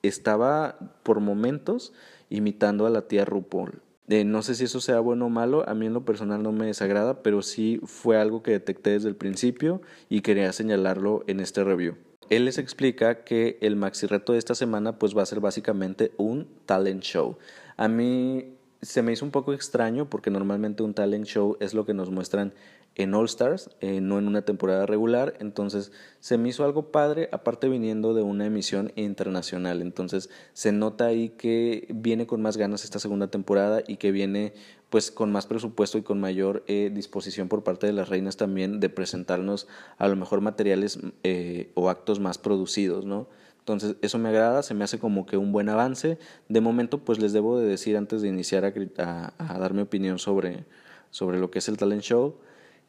estaba 0.03 0.79
por 1.03 1.21
momentos 1.21 1.93
imitando 2.29 2.87
a 2.87 2.91
la 2.91 3.09
tía 3.09 3.25
RuPaul. 3.25 3.83
Eh, 4.09 4.25
no 4.25 4.43
sé 4.43 4.55
si 4.55 4.65
eso 4.65 4.81
sea 4.81 5.01
bueno 5.01 5.27
o 5.27 5.31
malo, 5.31 5.69
a 5.69 5.75
mí 5.75 5.87
en 5.87 5.93
lo 5.93 6.05
personal 6.05 6.43
no 6.43 6.53
me 6.53 6.67
desagrada, 6.67 7.23
pero 7.23 7.43
sí 7.43 7.81
fue 7.85 8.17
algo 8.17 8.43
que 8.43 8.53
detecté 8.53 8.91
desde 8.91 9.09
el 9.09 9.17
principio 9.17 9.83
y 10.09 10.21
quería 10.21 10.53
señalarlo 10.53 11.25
en 11.27 11.41
este 11.41 11.65
review. 11.65 11.97
Él 12.31 12.45
les 12.45 12.59
explica 12.59 13.25
que 13.25 13.59
el 13.61 13.77
maxi 13.77 14.07
reto 14.07 14.33
de 14.33 14.39
esta 14.39 14.55
semana 14.55 14.99
pues 14.99 15.17
va 15.17 15.23
a 15.23 15.27
ser 15.27 15.41
básicamente 15.41 16.13
un 16.17 16.49
talent 16.67 17.03
show. 17.03 17.37
A 17.77 17.89
mí 17.89 18.57
se 18.83 19.03
me 19.03 19.13
hizo 19.13 19.25
un 19.25 19.31
poco 19.31 19.53
extraño 19.53 20.09
porque 20.09 20.31
normalmente 20.31 20.83
un 20.83 20.95
talent 20.95 21.27
show 21.27 21.57
es 21.61 21.75
lo 21.75 21.85
que 21.85 21.95
nos 21.95 22.11
muestran 22.11 22.53
en 22.97 23.15
All 23.15 23.27
Stars, 23.27 23.71
eh, 23.81 24.01
no 24.01 24.19
en 24.19 24.27
una 24.27 24.43
temporada 24.43 24.87
regular, 24.87 25.35
entonces 25.39 25.93
se 26.21 26.39
me 26.39 26.49
hizo 26.49 26.65
algo 26.65 26.91
padre, 26.91 27.29
aparte 27.31 27.69
viniendo 27.69 28.15
de 28.15 28.23
una 28.23 28.47
emisión 28.47 28.91
internacional, 28.97 29.83
entonces 29.83 30.31
se 30.55 30.73
nota 30.73 31.05
ahí 31.05 31.29
que 31.29 31.87
viene 31.91 32.27
con 32.27 32.41
más 32.41 32.57
ganas 32.57 32.85
esta 32.85 32.99
segunda 32.99 33.29
temporada 33.29 33.83
y 33.87 33.97
que 33.97 34.13
viene 34.13 34.55
pues 34.89 35.11
con 35.11 35.31
más 35.31 35.47
presupuesto 35.47 35.99
y 35.99 36.03
con 36.03 36.21
mayor 36.21 36.65
eh, 36.69 36.91
disposición 36.93 37.49
por 37.49 37.63
parte 37.63 37.87
de 37.87 37.93
las 37.93 38.09
reinas 38.09 38.39
también 38.39 38.81
de 38.81 38.89
presentarnos 38.89 39.69
a 39.99 40.09
lo 40.09 40.17
mejor 40.17 40.41
materiales 40.41 40.99
eh, 41.23 41.71
o 41.75 41.91
actos 41.91 42.19
más 42.19 42.39
producidos, 42.39 43.05
¿no? 43.05 43.29
Entonces 43.59 43.97
eso 44.01 44.19
me 44.19 44.29
agrada, 44.29 44.63
se 44.63 44.75
me 44.75 44.85
hace 44.85 45.01
como 45.01 45.27
que 45.27 45.37
un 45.37 45.51
buen 45.51 45.69
avance. 45.69 46.19
De 46.49 46.61
momento 46.61 47.05
pues 47.05 47.19
les 47.19 47.33
debo 47.33 47.59
de 47.59 47.67
decir 47.67 47.97
antes 47.97 48.23
de 48.23 48.29
iniciar 48.29 48.65
a, 48.65 49.35
a 49.39 49.59
dar 49.59 49.75
mi 49.75 49.83
opinión 49.83 50.21
sobre, 50.21 50.65
sobre 51.11 51.41
lo 51.41 51.51
que 51.51 51.59
es 51.59 51.69
el 51.69 51.77
talent 51.77 52.03
show, 52.03 52.37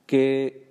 que 0.07 0.65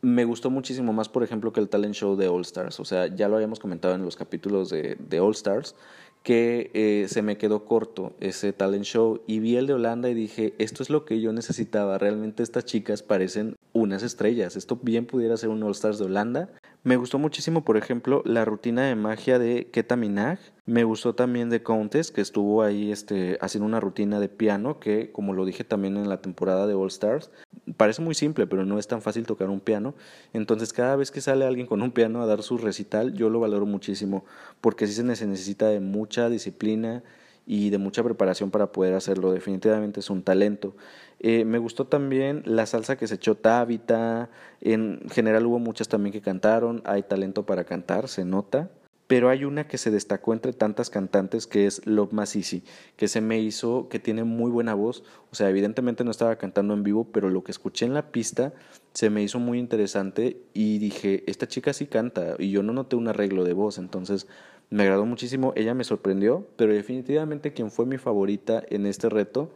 me 0.00 0.24
gustó 0.24 0.50
muchísimo 0.50 0.92
más, 0.92 1.08
por 1.08 1.22
ejemplo, 1.24 1.52
que 1.52 1.60
el 1.60 1.68
talent 1.68 1.94
show 1.94 2.16
de 2.16 2.28
All 2.28 2.42
Stars. 2.42 2.80
O 2.80 2.84
sea, 2.84 3.08
ya 3.14 3.28
lo 3.28 3.34
habíamos 3.34 3.58
comentado 3.58 3.94
en 3.94 4.02
los 4.02 4.16
capítulos 4.16 4.70
de, 4.70 4.96
de 5.00 5.20
All 5.20 5.32
Stars, 5.32 5.74
que 6.22 6.70
eh, 6.74 7.06
se 7.08 7.22
me 7.22 7.38
quedó 7.38 7.64
corto 7.64 8.14
ese 8.20 8.52
talent 8.52 8.84
show 8.84 9.22
y 9.26 9.40
vi 9.40 9.56
el 9.56 9.66
de 9.66 9.74
Holanda 9.74 10.08
y 10.08 10.14
dije, 10.14 10.54
esto 10.58 10.82
es 10.82 10.90
lo 10.90 11.04
que 11.04 11.20
yo 11.20 11.32
necesitaba. 11.32 11.98
Realmente 11.98 12.42
estas 12.42 12.64
chicas 12.64 13.02
parecen 13.02 13.56
unas 13.72 14.02
estrellas. 14.02 14.56
Esto 14.56 14.78
bien 14.80 15.06
pudiera 15.06 15.36
ser 15.36 15.50
un 15.50 15.62
All 15.62 15.72
Stars 15.72 15.98
de 15.98 16.04
Holanda. 16.04 16.50
Me 16.86 16.94
gustó 16.94 17.18
muchísimo, 17.18 17.64
por 17.64 17.76
ejemplo, 17.76 18.22
la 18.24 18.44
rutina 18.44 18.84
de 18.84 18.94
magia 18.94 19.40
de 19.40 19.66
Keta 19.72 19.96
Minaj. 19.96 20.38
Me 20.66 20.84
gustó 20.84 21.16
también 21.16 21.50
de 21.50 21.60
Countess, 21.60 22.12
que 22.12 22.20
estuvo 22.20 22.62
ahí 22.62 22.92
este, 22.92 23.38
haciendo 23.40 23.66
una 23.66 23.80
rutina 23.80 24.20
de 24.20 24.28
piano, 24.28 24.78
que 24.78 25.10
como 25.10 25.32
lo 25.32 25.44
dije 25.44 25.64
también 25.64 25.96
en 25.96 26.08
la 26.08 26.22
temporada 26.22 26.68
de 26.68 26.74
All 26.74 26.86
Stars, 26.86 27.32
parece 27.76 28.02
muy 28.02 28.14
simple, 28.14 28.46
pero 28.46 28.64
no 28.64 28.78
es 28.78 28.86
tan 28.86 29.02
fácil 29.02 29.26
tocar 29.26 29.50
un 29.50 29.58
piano. 29.58 29.96
Entonces, 30.32 30.72
cada 30.72 30.94
vez 30.94 31.10
que 31.10 31.20
sale 31.20 31.44
alguien 31.44 31.66
con 31.66 31.82
un 31.82 31.90
piano 31.90 32.22
a 32.22 32.26
dar 32.26 32.44
su 32.44 32.56
recital, 32.56 33.14
yo 33.14 33.30
lo 33.30 33.40
valoro 33.40 33.66
muchísimo, 33.66 34.24
porque 34.60 34.86
sí 34.86 34.92
se 34.92 35.02
necesita 35.02 35.66
de 35.66 35.80
mucha 35.80 36.28
disciplina 36.28 37.02
y 37.46 37.70
de 37.70 37.78
mucha 37.78 38.02
preparación 38.02 38.50
para 38.50 38.72
poder 38.72 38.94
hacerlo. 38.94 39.32
Definitivamente 39.32 40.00
es 40.00 40.10
un 40.10 40.22
talento. 40.22 40.76
Eh, 41.20 41.44
me 41.44 41.58
gustó 41.58 41.86
también 41.86 42.42
la 42.44 42.66
salsa 42.66 42.96
que 42.96 43.06
se 43.06 43.14
echó 43.14 43.36
Tabita. 43.36 44.28
En 44.60 45.00
general 45.10 45.46
hubo 45.46 45.58
muchas 45.58 45.88
también 45.88 46.12
que 46.12 46.20
cantaron. 46.20 46.82
Hay 46.84 47.04
talento 47.04 47.46
para 47.46 47.64
cantar, 47.64 48.08
se 48.08 48.24
nota 48.24 48.70
pero 49.06 49.28
hay 49.28 49.44
una 49.44 49.68
que 49.68 49.78
se 49.78 49.90
destacó 49.90 50.32
entre 50.32 50.52
tantas 50.52 50.90
cantantes 50.90 51.46
que 51.46 51.66
es 51.66 51.86
Love 51.86 52.12
Masisi, 52.12 52.64
que 52.96 53.08
se 53.08 53.20
me 53.20 53.38
hizo 53.38 53.88
que 53.88 53.98
tiene 53.98 54.24
muy 54.24 54.50
buena 54.50 54.74
voz, 54.74 55.04
o 55.30 55.34
sea, 55.34 55.48
evidentemente 55.48 56.04
no 56.04 56.10
estaba 56.10 56.36
cantando 56.36 56.74
en 56.74 56.82
vivo, 56.82 57.06
pero 57.12 57.30
lo 57.30 57.44
que 57.44 57.52
escuché 57.52 57.86
en 57.86 57.94
la 57.94 58.10
pista 58.10 58.52
se 58.94 59.10
me 59.10 59.22
hizo 59.22 59.38
muy 59.38 59.58
interesante 59.58 60.38
y 60.54 60.78
dije, 60.78 61.22
esta 61.26 61.46
chica 61.46 61.72
sí 61.72 61.86
canta 61.86 62.34
y 62.38 62.50
yo 62.50 62.62
no 62.62 62.72
noté 62.72 62.96
un 62.96 63.08
arreglo 63.08 63.44
de 63.44 63.52
voz, 63.52 63.78
entonces 63.78 64.26
me 64.70 64.82
agradó 64.82 65.06
muchísimo, 65.06 65.52
ella 65.56 65.74
me 65.74 65.84
sorprendió, 65.84 66.46
pero 66.56 66.72
definitivamente 66.72 67.52
quien 67.52 67.70
fue 67.70 67.86
mi 67.86 67.98
favorita 67.98 68.62
en 68.68 68.86
este 68.86 69.08
reto 69.08 69.50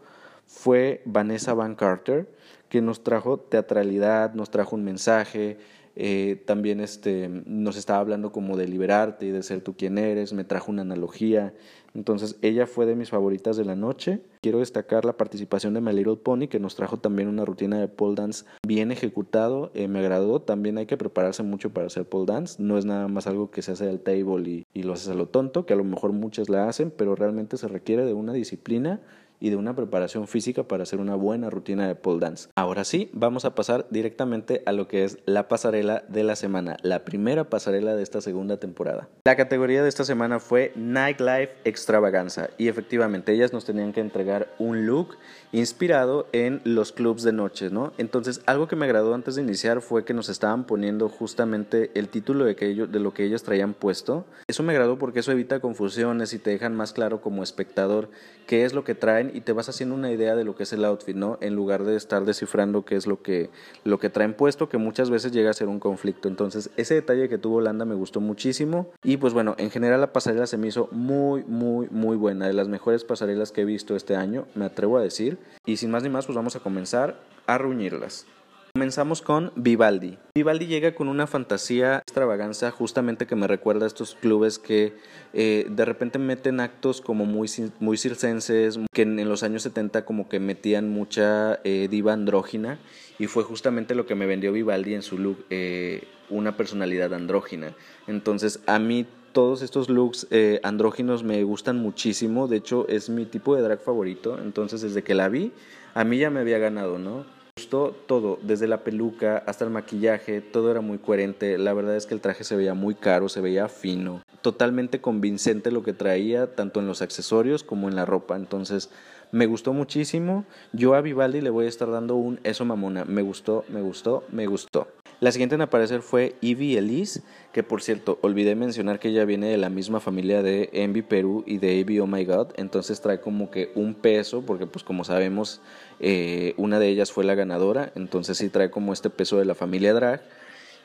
fue 0.46 1.02
Vanessa 1.04 1.54
Van 1.54 1.74
Carter, 1.74 2.28
que 2.68 2.80
nos 2.80 3.02
trajo 3.02 3.38
teatralidad, 3.38 4.34
nos 4.34 4.50
trajo 4.50 4.76
un 4.76 4.84
mensaje, 4.84 5.58
eh, 5.96 6.42
también 6.46 6.80
este, 6.80 7.28
nos 7.28 7.76
estaba 7.76 8.00
hablando 8.00 8.32
como 8.32 8.56
de 8.56 8.68
liberarte 8.68 9.26
y 9.26 9.30
de 9.30 9.42
ser 9.42 9.60
tú 9.60 9.74
quien 9.76 9.98
eres, 9.98 10.32
me 10.32 10.44
trajo 10.44 10.70
una 10.70 10.82
analogía. 10.82 11.54
Entonces 11.94 12.36
ella 12.40 12.66
fue 12.66 12.86
de 12.86 12.94
mis 12.94 13.10
favoritas 13.10 13.56
de 13.56 13.64
la 13.64 13.74
noche. 13.74 14.20
Quiero 14.42 14.60
destacar 14.60 15.04
la 15.04 15.16
participación 15.16 15.74
de 15.74 15.80
My 15.80 15.92
Little 15.92 16.16
Pony 16.16 16.46
que 16.48 16.60
nos 16.60 16.76
trajo 16.76 16.98
también 16.98 17.28
una 17.28 17.44
rutina 17.44 17.80
de 17.80 17.88
pole 17.88 18.14
dance 18.14 18.44
bien 18.66 18.92
ejecutado, 18.92 19.72
eh, 19.74 19.88
me 19.88 19.98
agradó. 19.98 20.40
También 20.40 20.78
hay 20.78 20.86
que 20.86 20.96
prepararse 20.96 21.42
mucho 21.42 21.70
para 21.70 21.88
hacer 21.88 22.08
pole 22.08 22.26
dance, 22.26 22.62
no 22.62 22.78
es 22.78 22.84
nada 22.84 23.08
más 23.08 23.26
algo 23.26 23.50
que 23.50 23.62
se 23.62 23.72
hace 23.72 23.88
al 23.88 24.00
table 24.00 24.48
y, 24.48 24.66
y 24.72 24.84
lo 24.84 24.92
haces 24.92 25.08
a 25.08 25.14
lo 25.14 25.26
tonto, 25.26 25.66
que 25.66 25.72
a 25.72 25.76
lo 25.76 25.84
mejor 25.84 26.12
muchas 26.12 26.48
la 26.48 26.68
hacen, 26.68 26.92
pero 26.96 27.16
realmente 27.16 27.56
se 27.56 27.66
requiere 27.66 28.04
de 28.04 28.14
una 28.14 28.32
disciplina 28.32 29.00
y 29.40 29.50
de 29.50 29.56
una 29.56 29.74
preparación 29.74 30.28
física 30.28 30.64
para 30.64 30.84
hacer 30.84 31.00
una 31.00 31.16
buena 31.16 31.50
rutina 31.50 31.88
de 31.88 31.94
pole 31.94 32.20
dance. 32.20 32.48
Ahora 32.54 32.84
sí, 32.84 33.10
vamos 33.12 33.44
a 33.44 33.54
pasar 33.54 33.86
directamente 33.90 34.62
a 34.66 34.72
lo 34.72 34.86
que 34.86 35.04
es 35.04 35.18
la 35.26 35.48
pasarela 35.48 36.04
de 36.08 36.22
la 36.22 36.36
semana, 36.36 36.76
la 36.82 37.04
primera 37.04 37.44
pasarela 37.44 37.96
de 37.96 38.02
esta 38.02 38.20
segunda 38.20 38.58
temporada. 38.58 39.08
La 39.24 39.36
categoría 39.36 39.82
de 39.82 39.88
esta 39.88 40.04
semana 40.04 40.38
fue 40.38 40.72
Nightlife 40.76 41.52
Extravaganza 41.64 42.50
y 42.58 42.68
efectivamente 42.68 43.32
ellas 43.32 43.52
nos 43.52 43.64
tenían 43.64 43.92
que 43.92 44.00
entregar 44.00 44.48
un 44.58 44.86
look 44.86 45.16
inspirado 45.52 46.28
en 46.32 46.60
los 46.64 46.92
clubs 46.92 47.22
de 47.22 47.32
noche, 47.32 47.70
¿no? 47.70 47.92
Entonces, 47.98 48.42
algo 48.46 48.68
que 48.68 48.76
me 48.76 48.84
agradó 48.84 49.14
antes 49.14 49.34
de 49.34 49.42
iniciar 49.42 49.80
fue 49.80 50.04
que 50.04 50.14
nos 50.14 50.28
estaban 50.28 50.64
poniendo 50.64 51.08
justamente 51.08 51.90
el 51.94 52.08
título 52.08 52.44
de, 52.44 52.54
que 52.54 52.68
ellos, 52.68 52.90
de 52.92 53.00
lo 53.00 53.12
que 53.12 53.24
ellos 53.24 53.42
traían 53.42 53.74
puesto. 53.74 54.26
Eso 54.46 54.62
me 54.62 54.72
agradó 54.72 54.98
porque 54.98 55.20
eso 55.20 55.32
evita 55.32 55.60
confusiones 55.60 56.32
y 56.34 56.38
te 56.38 56.50
dejan 56.50 56.76
más 56.76 56.92
claro 56.92 57.20
como 57.20 57.42
espectador 57.42 58.10
qué 58.46 58.64
es 58.64 58.74
lo 58.74 58.84
que 58.84 58.94
traen 58.94 59.29
y 59.34 59.40
te 59.40 59.52
vas 59.52 59.68
haciendo 59.68 59.94
una 59.94 60.10
idea 60.10 60.34
de 60.34 60.44
lo 60.44 60.54
que 60.54 60.64
es 60.64 60.72
el 60.72 60.84
outfit, 60.84 61.16
¿no? 61.16 61.38
En 61.40 61.54
lugar 61.54 61.84
de 61.84 61.96
estar 61.96 62.24
descifrando 62.24 62.84
qué 62.84 62.96
es 62.96 63.06
lo 63.06 63.22
que, 63.22 63.50
lo 63.84 63.98
que 63.98 64.10
traen 64.10 64.34
puesto, 64.34 64.68
que 64.68 64.78
muchas 64.78 65.10
veces 65.10 65.32
llega 65.32 65.50
a 65.50 65.54
ser 65.54 65.68
un 65.68 65.80
conflicto. 65.80 66.28
Entonces, 66.28 66.70
ese 66.76 66.94
detalle 66.94 67.28
que 67.28 67.38
tuvo 67.38 67.56
Holanda 67.56 67.84
me 67.84 67.94
gustó 67.94 68.20
muchísimo. 68.20 68.90
Y 69.02 69.16
pues 69.16 69.32
bueno, 69.32 69.54
en 69.58 69.70
general 69.70 70.00
la 70.00 70.12
pasarela 70.12 70.46
se 70.46 70.58
me 70.58 70.68
hizo 70.68 70.88
muy, 70.92 71.44
muy, 71.44 71.88
muy 71.90 72.16
buena. 72.16 72.46
De 72.46 72.52
las 72.52 72.68
mejores 72.68 73.04
pasarelas 73.04 73.52
que 73.52 73.62
he 73.62 73.64
visto 73.64 73.96
este 73.96 74.16
año, 74.16 74.46
me 74.54 74.64
atrevo 74.64 74.98
a 74.98 75.02
decir. 75.02 75.38
Y 75.66 75.76
sin 75.76 75.90
más 75.90 76.02
ni 76.02 76.08
más, 76.08 76.26
pues 76.26 76.36
vamos 76.36 76.56
a 76.56 76.60
comenzar 76.60 77.20
a 77.46 77.58
reunirlas. 77.58 78.26
Comenzamos 78.72 79.20
con 79.20 79.52
Vivaldi. 79.56 80.16
Vivaldi 80.32 80.66
llega 80.66 80.94
con 80.94 81.08
una 81.08 81.26
fantasía 81.26 81.98
extravaganza 81.98 82.70
justamente 82.70 83.26
que 83.26 83.34
me 83.34 83.48
recuerda 83.48 83.84
a 83.84 83.88
estos 83.88 84.14
clubes 84.14 84.60
que 84.60 84.94
eh, 85.32 85.66
de 85.68 85.84
repente 85.84 86.20
meten 86.20 86.60
actos 86.60 87.00
como 87.00 87.24
muy, 87.24 87.48
circenses, 87.48 88.78
que 88.92 89.02
en, 89.02 89.28
los 89.28 89.42
años 89.42 89.64
70 89.64 90.04
como 90.04 90.28
que 90.28 90.38
metían 90.38 90.88
mucha 90.88 91.58
eh, 91.64 91.88
diva 91.90 92.12
andrógina 92.12 92.78
y 93.18 93.26
fue 93.26 93.42
justamente 93.42 93.96
lo 93.96 94.06
que 94.06 94.14
me 94.14 94.26
vendió 94.26 94.52
Vivaldi 94.52 94.94
en 94.94 95.02
su 95.02 95.18
look, 95.18 95.44
eh, 95.50 96.04
una 96.28 96.56
personalidad 96.56 97.12
andrógina. 97.12 97.74
Entonces 98.06 98.60
a 98.66 98.78
mí 98.78 99.04
todos 99.32 99.62
estos 99.62 99.88
looks 99.88 100.28
andróginos 100.62 101.24
me 101.24 101.42
gustan 101.42 101.78
muchísimo, 101.78 102.46
de 102.46 102.58
hecho 102.58 102.86
es 102.88 103.10
mi 103.10 103.26
tipo 103.26 103.56
de 103.56 103.62
drag 103.62 103.80
favorito, 103.80 104.38
entonces 104.40 104.80
desde 104.80 105.02
que 105.02 105.14
la 105.14 105.28
vi 105.28 105.52
a 105.94 106.04
mí 106.04 106.18
ya 106.18 106.30
me 106.30 106.40
había 106.40 106.58
ganado, 106.58 106.98
¿no? 106.98 107.39
Gustó 107.60 107.94
todo, 108.06 108.38
desde 108.42 108.66
la 108.66 108.84
peluca 108.84 109.44
hasta 109.46 109.66
el 109.66 109.70
maquillaje, 109.70 110.40
todo 110.40 110.70
era 110.70 110.80
muy 110.80 110.96
coherente. 110.96 111.58
La 111.58 111.74
verdad 111.74 111.94
es 111.94 112.06
que 112.06 112.14
el 112.14 112.22
traje 112.22 112.42
se 112.42 112.56
veía 112.56 112.72
muy 112.72 112.94
caro, 112.94 113.28
se 113.28 113.42
veía 113.42 113.68
fino, 113.68 114.22
totalmente 114.40 115.02
convincente 115.02 115.70
lo 115.70 115.82
que 115.82 115.92
traía, 115.92 116.54
tanto 116.54 116.80
en 116.80 116.86
los 116.86 117.02
accesorios 117.02 117.62
como 117.62 117.90
en 117.90 117.96
la 117.96 118.06
ropa. 118.06 118.34
Entonces, 118.34 118.88
me 119.30 119.44
gustó 119.44 119.74
muchísimo. 119.74 120.46
Yo 120.72 120.94
a 120.94 121.02
Vivaldi 121.02 121.42
le 121.42 121.50
voy 121.50 121.66
a 121.66 121.68
estar 121.68 121.90
dando 121.90 122.14
un 122.14 122.40
eso 122.44 122.64
mamona. 122.64 123.04
Me 123.04 123.20
gustó, 123.20 123.66
me 123.68 123.82
gustó, 123.82 124.24
me 124.32 124.46
gustó. 124.46 124.88
La 125.20 125.32
siguiente 125.32 125.54
en 125.54 125.60
aparecer 125.60 126.00
fue 126.00 126.34
Ivy 126.40 126.78
Elise, 126.78 127.20
que 127.52 127.62
por 127.62 127.82
cierto, 127.82 128.18
olvidé 128.22 128.54
mencionar 128.54 128.98
que 128.98 129.08
ella 129.08 129.26
viene 129.26 129.48
de 129.48 129.58
la 129.58 129.68
misma 129.68 130.00
familia 130.00 130.42
de 130.42 130.70
Envy 130.72 131.02
Perú 131.02 131.44
y 131.46 131.58
de 131.58 131.74
Ivy 131.74 132.00
Oh 132.00 132.06
My 132.06 132.24
God, 132.24 132.48
entonces 132.56 133.02
trae 133.02 133.20
como 133.20 133.50
que 133.50 133.70
un 133.74 133.92
peso, 133.94 134.40
porque 134.40 134.66
pues 134.66 134.82
como 134.82 135.04
sabemos, 135.04 135.60
eh, 136.00 136.54
una 136.56 136.78
de 136.78 136.88
ellas 136.88 137.12
fue 137.12 137.24
la 137.24 137.34
ganadora, 137.34 137.92
entonces 137.96 138.38
sí 138.38 138.48
trae 138.48 138.70
como 138.70 138.94
este 138.94 139.10
peso 139.10 139.38
de 139.38 139.44
la 139.44 139.54
familia 139.54 139.92
drag. 139.92 140.22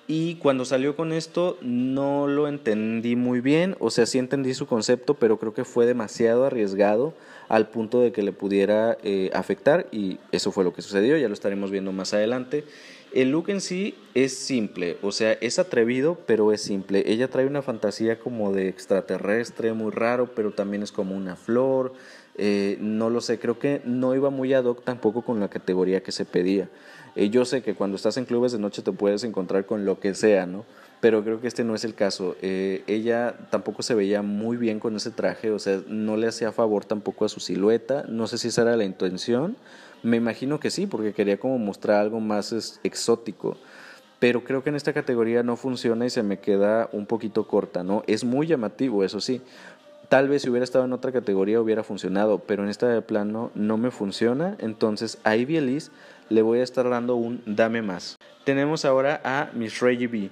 Y 0.08 0.36
cuando 0.36 0.66
salió 0.66 0.96
con 0.96 1.14
esto 1.14 1.58
no 1.62 2.28
lo 2.28 2.48
entendí 2.50 3.16
muy 3.16 3.40
bien, 3.40 3.78
o 3.80 3.90
sea, 3.90 4.06
sí 4.06 4.20
entendí 4.20 4.54
su 4.54 4.68
concepto, 4.68 5.16
pero 5.16 5.40
creo 5.40 5.54
que 5.54 5.64
fue 5.64 5.86
demasiado 5.86 6.46
arriesgado 6.46 7.14
al 7.48 7.70
punto 7.70 8.02
de 8.02 8.12
que 8.12 8.22
le 8.22 8.32
pudiera 8.32 8.98
eh, 9.02 9.32
afectar. 9.34 9.88
Y 9.92 10.20
eso 10.32 10.52
fue 10.52 10.64
lo 10.64 10.74
que 10.74 10.84
sucedió, 10.84 11.18
ya 11.18 11.28
lo 11.28 11.34
estaremos 11.34 11.72
viendo 11.72 11.92
más 11.92 12.14
adelante. 12.14 12.66
El 13.16 13.32
look 13.32 13.48
en 13.48 13.62
sí 13.62 13.96
es 14.14 14.38
simple, 14.38 14.98
o 15.02 15.14
sea, 15.14 15.32
es 15.40 15.58
atrevido, 15.58 16.20
pero 16.26 16.52
es 16.52 16.60
simple. 16.60 17.02
Ella 17.08 17.30
trae 17.30 17.48
una 17.48 17.62
fantasía 17.62 18.20
como 18.20 18.52
de 18.52 18.68
extraterrestre, 18.68 19.72
muy 19.72 19.92
raro, 19.92 20.32
pero 20.36 20.52
también 20.52 20.84
es 20.84 20.92
como 20.92 21.16
una 21.16 21.38
flor. 21.38 21.94
Eh, 22.38 22.78
no 22.82 23.10
lo 23.10 23.22
sé, 23.22 23.40
creo 23.40 23.58
que 23.58 23.82
no 23.86 24.14
iba 24.16 24.30
muy 24.32 24.54
ad 24.54 24.66
hoc 24.66 24.84
tampoco 24.84 25.22
con 25.22 25.40
la 25.40 25.48
categoría 25.48 26.04
que 26.04 26.12
se 26.12 26.26
pedía. 26.26 26.68
Eh, 27.16 27.30
yo 27.30 27.46
sé 27.46 27.64
que 27.64 27.74
cuando 27.74 27.96
estás 27.96 28.18
en 28.18 28.26
clubes 28.26 28.52
de 28.52 28.60
noche 28.60 28.82
te 28.82 28.92
puedes 28.92 29.24
encontrar 29.24 29.66
con 29.66 29.86
lo 29.86 29.98
que 30.02 30.14
sea, 30.14 30.46
¿no? 30.46 30.66
Pero 31.00 31.24
creo 31.24 31.40
que 31.40 31.48
este 31.48 31.64
no 31.64 31.74
es 31.74 31.86
el 31.86 31.96
caso. 31.96 32.36
Eh, 32.42 32.84
ella 32.86 33.38
tampoco 33.50 33.82
se 33.82 33.96
veía 33.96 34.24
muy 34.24 34.58
bien 34.58 34.82
con 34.82 34.94
ese 34.94 35.12
traje, 35.12 35.52
o 35.52 35.60
sea, 35.60 35.80
no 35.88 36.18
le 36.18 36.28
hacía 36.28 36.52
favor 36.52 36.84
tampoco 36.84 37.24
a 37.24 37.30
su 37.30 37.40
silueta. 37.40 38.04
No 38.10 38.28
sé 38.28 38.38
si 38.38 38.50
esa 38.50 38.64
era 38.64 38.76
la 38.76 38.84
intención 38.84 39.56
me 40.04 40.18
imagino 40.18 40.60
que 40.60 40.70
sí, 40.70 40.88
porque 40.88 41.14
quería 41.14 41.38
como 41.38 41.58
mostrar 41.58 42.00
algo 42.00 42.20
más 42.20 42.80
exótico. 42.84 43.58
Pero 44.20 44.44
creo 44.44 44.64
que 44.64 44.70
en 44.70 44.76
esta 44.76 44.94
categoría 44.94 45.44
no 45.44 45.56
funciona 45.58 46.06
y 46.06 46.10
se 46.10 46.24
me 46.24 46.40
queda 46.40 46.90
un 46.92 47.06
poquito 47.06 47.48
corta, 47.48 47.84
¿no? 47.84 48.04
Es 48.08 48.24
muy 48.24 48.48
llamativo, 48.48 49.04
eso 49.04 49.20
sí. 49.20 49.42
Tal 50.10 50.30
vez 50.30 50.44
si 50.44 50.50
hubiera 50.50 50.64
estado 50.64 50.86
en 50.86 50.94
otra 50.94 51.12
categoría 51.12 51.60
hubiera 51.60 51.84
funcionado, 51.84 52.40
pero 52.40 52.64
en 52.64 52.70
esta 52.70 52.88
de 52.88 53.02
plano 53.02 53.52
no 53.56 53.78
me 53.78 53.92
funciona. 53.92 54.56
Entonces 54.60 55.18
a 55.24 55.36
Ivy 55.36 55.58
Elise 55.58 55.92
le 56.30 56.42
voy 56.42 56.60
a 56.60 56.64
estar 56.64 56.90
dando 56.90 57.16
un 57.16 57.42
dame 57.46 57.82
más. 57.82 58.16
Tenemos 58.44 58.86
ahora 58.86 59.20
a 59.24 59.50
Miss 59.54 59.80
Reggie 59.80 60.08
B. 60.08 60.30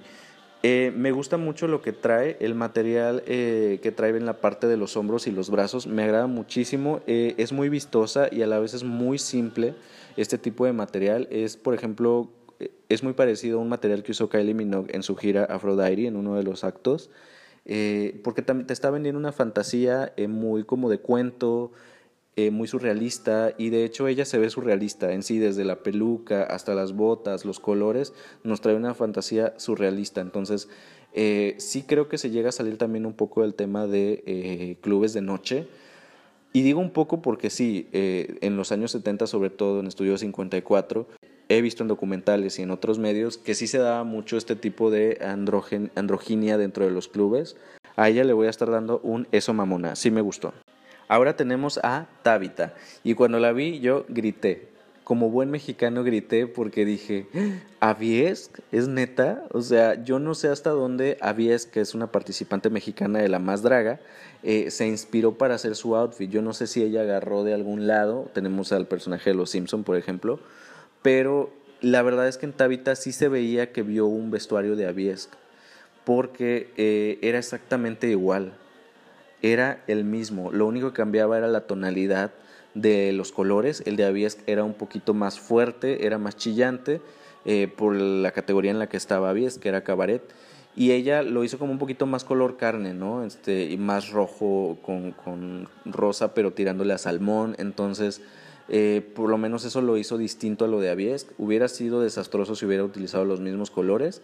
Eh, 0.66 0.94
me 0.96 1.12
gusta 1.12 1.36
mucho 1.36 1.68
lo 1.68 1.82
que 1.82 1.92
trae, 1.92 2.38
el 2.40 2.54
material 2.54 3.22
eh, 3.26 3.80
que 3.82 3.92
trae 3.92 4.16
en 4.16 4.24
la 4.24 4.40
parte 4.40 4.66
de 4.66 4.78
los 4.78 4.96
hombros 4.96 5.26
y 5.26 5.30
los 5.30 5.50
brazos, 5.50 5.86
me 5.86 6.04
agrada 6.04 6.26
muchísimo, 6.26 7.02
eh, 7.06 7.34
es 7.36 7.52
muy 7.52 7.68
vistosa 7.68 8.28
y 8.32 8.40
a 8.40 8.46
la 8.46 8.58
vez 8.58 8.72
es 8.72 8.82
muy 8.82 9.18
simple 9.18 9.74
este 10.16 10.38
tipo 10.38 10.64
de 10.64 10.72
material. 10.72 11.28
Es, 11.30 11.58
por 11.58 11.74
ejemplo, 11.74 12.30
es 12.88 13.02
muy 13.02 13.12
parecido 13.12 13.58
a 13.58 13.60
un 13.60 13.68
material 13.68 14.02
que 14.02 14.12
usó 14.12 14.30
Kylie 14.30 14.54
Minogue 14.54 14.96
en 14.96 15.02
su 15.02 15.16
gira 15.16 15.44
Aphrodite 15.44 16.06
en 16.06 16.16
uno 16.16 16.34
de 16.34 16.44
los 16.44 16.64
actos, 16.64 17.10
porque 18.22 18.40
te 18.40 18.72
está 18.72 18.88
vendiendo 18.88 19.18
una 19.18 19.32
fantasía 19.32 20.14
muy 20.30 20.64
como 20.64 20.88
de 20.88 20.96
cuento, 20.96 21.72
eh, 22.36 22.50
muy 22.50 22.66
surrealista 22.66 23.54
y 23.56 23.70
de 23.70 23.84
hecho 23.84 24.08
ella 24.08 24.24
se 24.24 24.38
ve 24.38 24.50
surrealista 24.50 25.12
en 25.12 25.22
sí, 25.22 25.38
desde 25.38 25.64
la 25.64 25.84
peluca 25.84 26.42
hasta 26.42 26.74
las 26.74 26.92
botas, 26.92 27.44
los 27.44 27.60
colores, 27.60 28.12
nos 28.42 28.60
trae 28.60 28.74
una 28.74 28.92
fantasía 28.94 29.54
surrealista. 29.56 30.20
Entonces, 30.20 30.68
eh, 31.12 31.54
sí 31.58 31.84
creo 31.84 32.08
que 32.08 32.18
se 32.18 32.30
llega 32.30 32.48
a 32.48 32.52
salir 32.52 32.76
también 32.76 33.06
un 33.06 33.12
poco 33.12 33.42
del 33.42 33.54
tema 33.54 33.86
de 33.86 34.24
eh, 34.26 34.76
clubes 34.80 35.12
de 35.12 35.22
noche. 35.22 35.68
Y 36.52 36.62
digo 36.62 36.80
un 36.80 36.90
poco 36.90 37.22
porque 37.22 37.50
sí, 37.50 37.88
en 37.92 38.56
los 38.56 38.70
años 38.70 38.92
70, 38.92 39.26
sobre 39.26 39.50
todo 39.50 39.80
en 39.80 39.88
Estudio 39.88 40.16
54, 40.16 41.08
he 41.48 41.60
visto 41.62 41.82
en 41.82 41.88
documentales 41.88 42.58
y 42.58 42.62
en 42.62 42.70
otros 42.70 43.00
medios 43.00 43.38
que 43.38 43.54
sí 43.54 43.66
se 43.66 43.78
daba 43.78 44.04
mucho 44.04 44.36
este 44.36 44.54
tipo 44.56 44.90
de 44.90 45.18
androginia 45.94 46.56
dentro 46.56 46.84
de 46.84 46.92
los 46.92 47.08
clubes. 47.08 47.56
A 47.96 48.08
ella 48.08 48.24
le 48.24 48.32
voy 48.32 48.46
a 48.46 48.50
estar 48.50 48.70
dando 48.70 49.00
un 49.02 49.26
eso 49.32 49.52
mamona, 49.52 49.96
sí 49.96 50.12
me 50.12 50.20
gustó. 50.20 50.54
Ahora 51.08 51.36
tenemos 51.36 51.78
a 51.82 52.06
Tabitha 52.22 52.74
y 53.02 53.14
cuando 53.14 53.38
la 53.38 53.52
vi 53.52 53.80
yo 53.80 54.04
grité. 54.08 54.68
como 55.04 55.28
buen 55.28 55.50
mexicano 55.50 56.02
grité 56.02 56.46
porque 56.46 56.86
dije, 56.86 57.26
¿Aviesk? 57.78 58.60
¿Es 58.72 58.88
neta? 58.88 59.44
O 59.52 59.60
sea, 59.60 60.02
yo 60.02 60.18
no 60.18 60.34
sé 60.34 60.48
hasta 60.48 60.70
dónde 60.70 61.18
Aviesk, 61.20 61.70
que 61.70 61.82
es 61.82 61.94
una 61.94 62.10
participante 62.10 62.70
mexicana 62.70 63.18
de 63.18 63.28
La 63.28 63.38
Más 63.38 63.62
Draga, 63.62 64.00
eh, 64.42 64.70
se 64.70 64.86
inspiró 64.86 65.36
para 65.36 65.56
hacer 65.56 65.76
su 65.76 65.94
outfit. 65.94 66.30
Yo 66.30 66.40
no 66.40 66.54
sé 66.54 66.66
si 66.66 66.82
ella 66.82 67.02
agarró 67.02 67.44
de 67.44 67.52
algún 67.52 67.86
lado, 67.86 68.30
tenemos 68.32 68.72
al 68.72 68.86
personaje 68.86 69.30
de 69.30 69.36
Los 69.36 69.50
Simpson, 69.50 69.84
por 69.84 69.96
ejemplo, 69.96 70.40
pero 71.02 71.50
la 71.82 72.00
verdad 72.00 72.26
es 72.26 72.38
que 72.38 72.46
en 72.46 72.54
Tabitha 72.54 72.96
sí 72.96 73.12
se 73.12 73.28
veía 73.28 73.72
que 73.72 73.82
vio 73.82 74.06
un 74.06 74.30
vestuario 74.30 74.74
de 74.74 74.86
Aviesk, 74.86 75.30
porque 76.04 76.70
eh, 76.78 77.18
era 77.20 77.38
exactamente 77.38 78.08
igual, 78.08 78.54
era 79.52 79.82
el 79.86 80.04
mismo, 80.04 80.50
lo 80.52 80.66
único 80.66 80.88
que 80.88 80.96
cambiaba 80.96 81.36
era 81.36 81.48
la 81.48 81.66
tonalidad 81.66 82.32
de 82.74 83.12
los 83.12 83.32
colores. 83.32 83.82
El 83.86 83.96
de 83.96 84.04
Aviesk 84.04 84.40
era 84.46 84.64
un 84.64 84.74
poquito 84.74 85.14
más 85.14 85.38
fuerte, 85.38 86.06
era 86.06 86.18
más 86.18 86.36
chillante 86.36 87.00
eh, 87.44 87.68
por 87.68 87.94
la 87.94 88.32
categoría 88.32 88.70
en 88.70 88.78
la 88.78 88.88
que 88.88 88.96
estaba 88.96 89.30
Aviesk, 89.30 89.60
que 89.60 89.68
era 89.68 89.84
cabaret. 89.84 90.22
Y 90.76 90.90
ella 90.90 91.22
lo 91.22 91.44
hizo 91.44 91.58
como 91.58 91.72
un 91.72 91.78
poquito 91.78 92.06
más 92.06 92.24
color 92.24 92.56
carne, 92.56 92.94
¿no? 92.94 93.24
Este, 93.24 93.64
y 93.70 93.76
más 93.76 94.10
rojo 94.10 94.78
con, 94.82 95.12
con 95.12 95.68
rosa, 95.84 96.34
pero 96.34 96.52
tirándole 96.52 96.94
a 96.94 96.98
salmón. 96.98 97.54
Entonces, 97.58 98.22
eh, 98.68 99.08
por 99.14 99.30
lo 99.30 99.38
menos 99.38 99.64
eso 99.64 99.82
lo 99.82 99.96
hizo 99.96 100.18
distinto 100.18 100.64
a 100.64 100.68
lo 100.68 100.80
de 100.80 100.90
Aviesk. 100.90 101.28
Hubiera 101.38 101.68
sido 101.68 102.00
desastroso 102.00 102.56
si 102.56 102.66
hubiera 102.66 102.82
utilizado 102.82 103.24
los 103.24 103.40
mismos 103.40 103.70
colores, 103.70 104.22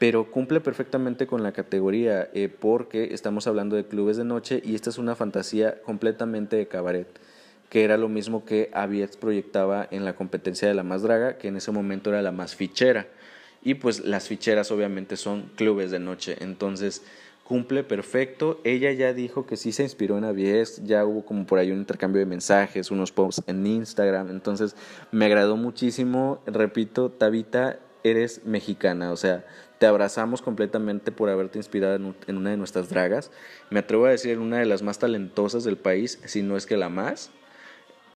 pero 0.00 0.32
cumple 0.32 0.60
perfectamente 0.60 1.28
con 1.28 1.44
la 1.44 1.52
categoría 1.52 2.28
eh, 2.34 2.48
porque 2.48 3.14
estamos 3.14 3.46
hablando 3.46 3.76
de 3.76 3.84
clubes 3.84 4.16
de 4.16 4.24
noche 4.24 4.60
y 4.64 4.74
esta 4.74 4.90
es 4.90 4.98
una 4.98 5.14
fantasía 5.14 5.80
completamente 5.82 6.56
de 6.56 6.66
cabaret 6.66 7.06
que 7.70 7.84
era 7.84 7.96
lo 7.96 8.08
mismo 8.08 8.44
que 8.44 8.68
Aviex 8.74 9.16
proyectaba 9.16 9.86
en 9.90 10.04
la 10.04 10.14
competencia 10.14 10.66
de 10.66 10.74
la 10.74 10.82
más 10.82 11.02
draga, 11.02 11.38
que 11.38 11.48
en 11.48 11.56
ese 11.56 11.70
momento 11.70 12.10
era 12.10 12.20
la 12.20 12.32
más 12.32 12.56
fichera. 12.56 13.06
Y 13.62 13.74
pues 13.74 14.04
las 14.04 14.26
ficheras 14.26 14.72
obviamente 14.72 15.16
son 15.16 15.52
clubes 15.54 15.92
de 15.92 16.00
noche, 16.00 16.36
entonces 16.40 17.02
cumple 17.44 17.84
perfecto. 17.84 18.60
Ella 18.64 18.90
ya 18.92 19.12
dijo 19.14 19.46
que 19.46 19.56
sí 19.56 19.70
se 19.70 19.84
inspiró 19.84 20.18
en 20.18 20.24
Avies, 20.24 20.82
ya 20.84 21.04
hubo 21.04 21.24
como 21.24 21.46
por 21.46 21.60
ahí 21.60 21.70
un 21.70 21.78
intercambio 21.78 22.18
de 22.18 22.26
mensajes, 22.26 22.90
unos 22.90 23.12
posts 23.12 23.44
en 23.46 23.64
Instagram, 23.64 24.30
entonces 24.30 24.74
me 25.12 25.26
agradó 25.26 25.56
muchísimo. 25.56 26.42
Repito, 26.46 27.10
Tabita, 27.10 27.78
eres 28.02 28.44
mexicana, 28.44 29.12
o 29.12 29.16
sea, 29.16 29.44
te 29.80 29.86
abrazamos 29.86 30.42
completamente 30.42 31.10
por 31.10 31.30
haberte 31.30 31.58
inspirado 31.58 31.94
en 32.26 32.36
una 32.36 32.50
de 32.50 32.58
nuestras 32.58 32.90
dragas. 32.90 33.30
Me 33.70 33.80
atrevo 33.80 34.04
a 34.04 34.10
decir 34.10 34.38
una 34.38 34.58
de 34.58 34.66
las 34.66 34.82
más 34.82 34.98
talentosas 34.98 35.64
del 35.64 35.78
país, 35.78 36.20
si 36.26 36.42
no 36.42 36.58
es 36.58 36.66
que 36.66 36.76
la 36.76 36.90
más. 36.90 37.30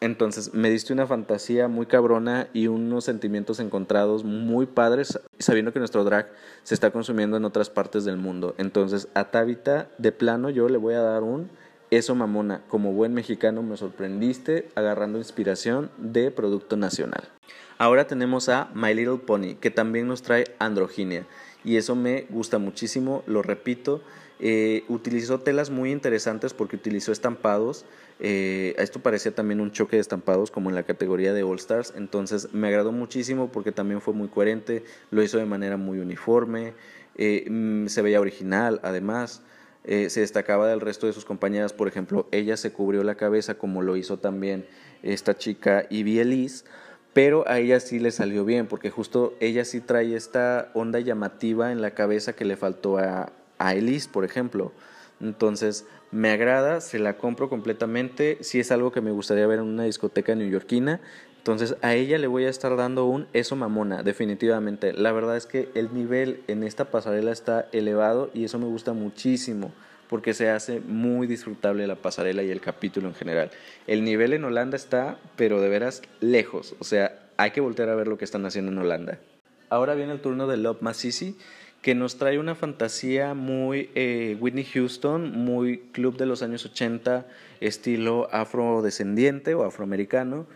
Entonces 0.01 0.55
me 0.55 0.71
diste 0.71 0.95
una 0.95 1.07
fantasía 1.07 1.69
muy 1.69 1.85
cabrona 1.85 2.49
y 2.55 2.69
unos 2.69 3.05
sentimientos 3.05 3.61
encontrados 3.61 4.25
muy 4.25 4.65
padres, 4.65 5.21
sabiendo 5.39 5.75
que 5.75 5.81
nuestro 5.81 6.03
drag 6.03 6.33
se 6.63 6.73
está 6.73 6.93
consumiendo 6.93 7.37
en 7.37 7.45
otras 7.45 7.69
partes 7.69 8.07
del 8.07 8.17
mundo. 8.17 8.55
Entonces 8.57 9.09
a 9.13 9.31
Tabita, 9.31 9.91
de 9.99 10.13
plano, 10.13 10.49
yo 10.49 10.67
le 10.71 10.79
voy 10.79 10.95
a 10.95 11.03
dar 11.03 11.23
un 11.23 11.51
eso 11.91 12.15
mamona. 12.15 12.63
Como 12.69 12.95
buen 12.95 13.13
mexicano 13.13 13.63
me 13.63 13.77
sorprendiste 13.77 14.71
agarrando 14.77 15.19
inspiración 15.19 15.91
de 15.99 16.31
producto 16.31 16.79
nacional. 16.79 17.29
Ahora 17.77 18.07
tenemos 18.07 18.49
a 18.49 18.71
My 18.75 18.95
Little 18.95 19.19
Pony, 19.19 19.57
que 19.61 19.71
también 19.71 20.07
nos 20.07 20.23
trae 20.23 20.45
androginia. 20.59 21.27
Y 21.65 21.77
eso 21.77 21.95
me 21.95 22.27
gusta 22.31 22.59
muchísimo, 22.59 23.23
lo 23.27 23.43
repito. 23.43 24.03
Eh, 24.39 24.85
utilizó 24.89 25.41
telas 25.41 25.71
muy 25.71 25.91
interesantes 25.91 26.55
porque 26.55 26.77
utilizó 26.77 27.13
estampados 27.13 27.85
eh, 28.23 28.75
esto 28.77 29.01
parecía 29.01 29.35
también 29.35 29.63
un 29.63 29.73
choque 29.73 29.97
de 29.97 30.03
estampados 30.03 30.51
como 30.51 30.69
en 30.69 30.77
la 30.77 30.83
categoría 30.83 31.33
de 31.33 31.43
All 31.43 31.57
Stars, 31.57 31.95
entonces 31.97 32.53
me 32.53 32.69
agradó 32.69 32.93
muchísimo 32.93 33.51
porque 33.51 33.73
también 33.73 34.03
fue 34.03 34.13
muy 34.13 34.29
coherente, 34.29 34.85
lo 35.11 35.23
hizo 35.23 35.39
de 35.39 35.47
manera 35.47 35.79
muy 35.79 36.01
uniforme, 36.01 36.75
eh, 37.17 37.47
mm, 37.49 37.87
se 37.87 38.03
veía 38.03 38.21
original 38.21 38.79
además. 38.83 39.43
Eh, 39.85 40.11
se 40.11 40.21
destacaba 40.21 40.69
del 40.69 40.83
resto 40.83 41.07
de 41.07 41.15
sus 41.15 41.25
compañeras, 41.25 41.73
por 41.73 41.89
ejemplo, 41.89 42.29
ella 42.33 42.59
se 42.59 42.71
cubrió 42.71 43.03
la 43.03 43.15
cabeza 43.15 43.55
como 43.55 43.81
lo 43.81 43.97
hizo 43.97 44.19
también 44.19 44.67
esta 45.03 45.39
chica 45.39 45.87
Ivy 45.89 46.19
Elise, 46.21 46.67
pero 47.13 47.49
a 47.49 47.59
ella 47.59 47.81
sí 47.81 47.99
le 47.99 48.11
salió 48.11 48.45
bien, 48.45 48.67
porque 48.67 48.91
justo 48.91 49.35
ella 49.41 49.65
sí 49.65 49.81
trae 49.81 50.15
esta 50.15 50.71
onda 50.75 51.01
llamativa 51.01 51.73
en 51.73 51.83
la 51.83 51.93
cabeza 51.93 52.35
que 52.35 52.45
le 52.45 52.57
faltó 52.57 52.99
a, 52.99 53.33
a 53.59 53.75
Elise, 53.75 54.09
por 54.09 54.25
ejemplo. 54.25 54.73
Entonces, 55.21 55.87
me 56.13 56.31
agrada, 56.31 56.81
se 56.81 56.99
la 56.99 57.19
compro 57.19 57.49
completamente. 57.49 58.39
Si 58.41 58.61
es 58.61 58.73
algo 58.73 58.93
que 58.93 59.01
me 59.01 59.11
gustaría 59.11 59.47
ver 59.47 59.59
en 59.59 59.67
una 59.67 59.85
discoteca 59.85 60.35
neoyorquina. 60.35 61.01
Entonces, 61.37 61.77
a 61.83 61.95
ella 61.95 62.19
le 62.19 62.27
voy 62.27 62.45
a 62.45 62.51
estar 62.51 62.77
dando 62.77 63.07
un 63.07 63.27
eso 63.33 63.57
mamona, 63.57 64.03
definitivamente. 64.03 64.93
La 64.93 65.13
verdad 65.13 65.37
es 65.37 65.47
que 65.47 65.71
el 65.75 65.93
nivel 65.93 66.43
en 66.49 66.63
esta 66.63 66.91
pasarela 66.91 67.33
está 67.33 67.69
elevado 67.73 68.31
y 68.35 68.45
eso 68.45 68.59
me 68.59 68.67
gusta 68.67 68.93
muchísimo 68.93 69.73
porque 70.11 70.35
se 70.35 70.51
hace 70.51 70.81
muy 70.81 71.29
disfrutable 71.29 71.87
la 71.87 71.95
pasarela 71.95 72.43
y 72.43 72.51
el 72.51 72.61
capítulo 72.61 73.07
en 73.07 73.15
general. 73.15 73.53
El 73.87 74.03
nivel 74.03 74.33
en 74.33 74.43
Holanda 74.43 74.77
está, 74.77 75.19
pero 75.37 75.61
de 75.61 75.69
veras 75.69 76.03
lejos. 76.19 76.75
O 76.81 76.85
sea, 76.85 77.21
hay 77.37 77.53
que 77.53 77.61
voltear 77.61 77.89
a 77.89 77.95
ver 77.95 78.09
lo 78.09 78.19
que 78.19 78.25
están 78.25 78.45
haciendo 78.45 78.73
en 78.73 78.79
Holanda. 78.79 79.21
Ahora 79.69 79.95
viene 79.95 80.13
el 80.13 80.21
turno 80.21 80.49
de 80.49 80.57
Love 80.57 80.83
Masisi 80.83 81.37
que 81.81 81.95
nos 81.95 82.19
trae 82.19 82.39
una 82.39 82.55
fantasía 82.55 83.35
muy 83.35 83.91
eh, 83.95 84.37
Whitney 84.39 84.65
Houston, 84.65 85.31
muy 85.33 85.79
club 85.93 86.19
de 86.19 86.27
los 86.27 86.43
años 86.43 86.67
80, 86.67 87.27
estilo 87.61 88.29
afrodescendiente 88.33 89.55
o 89.55 89.65
afroamericano. 89.65 90.47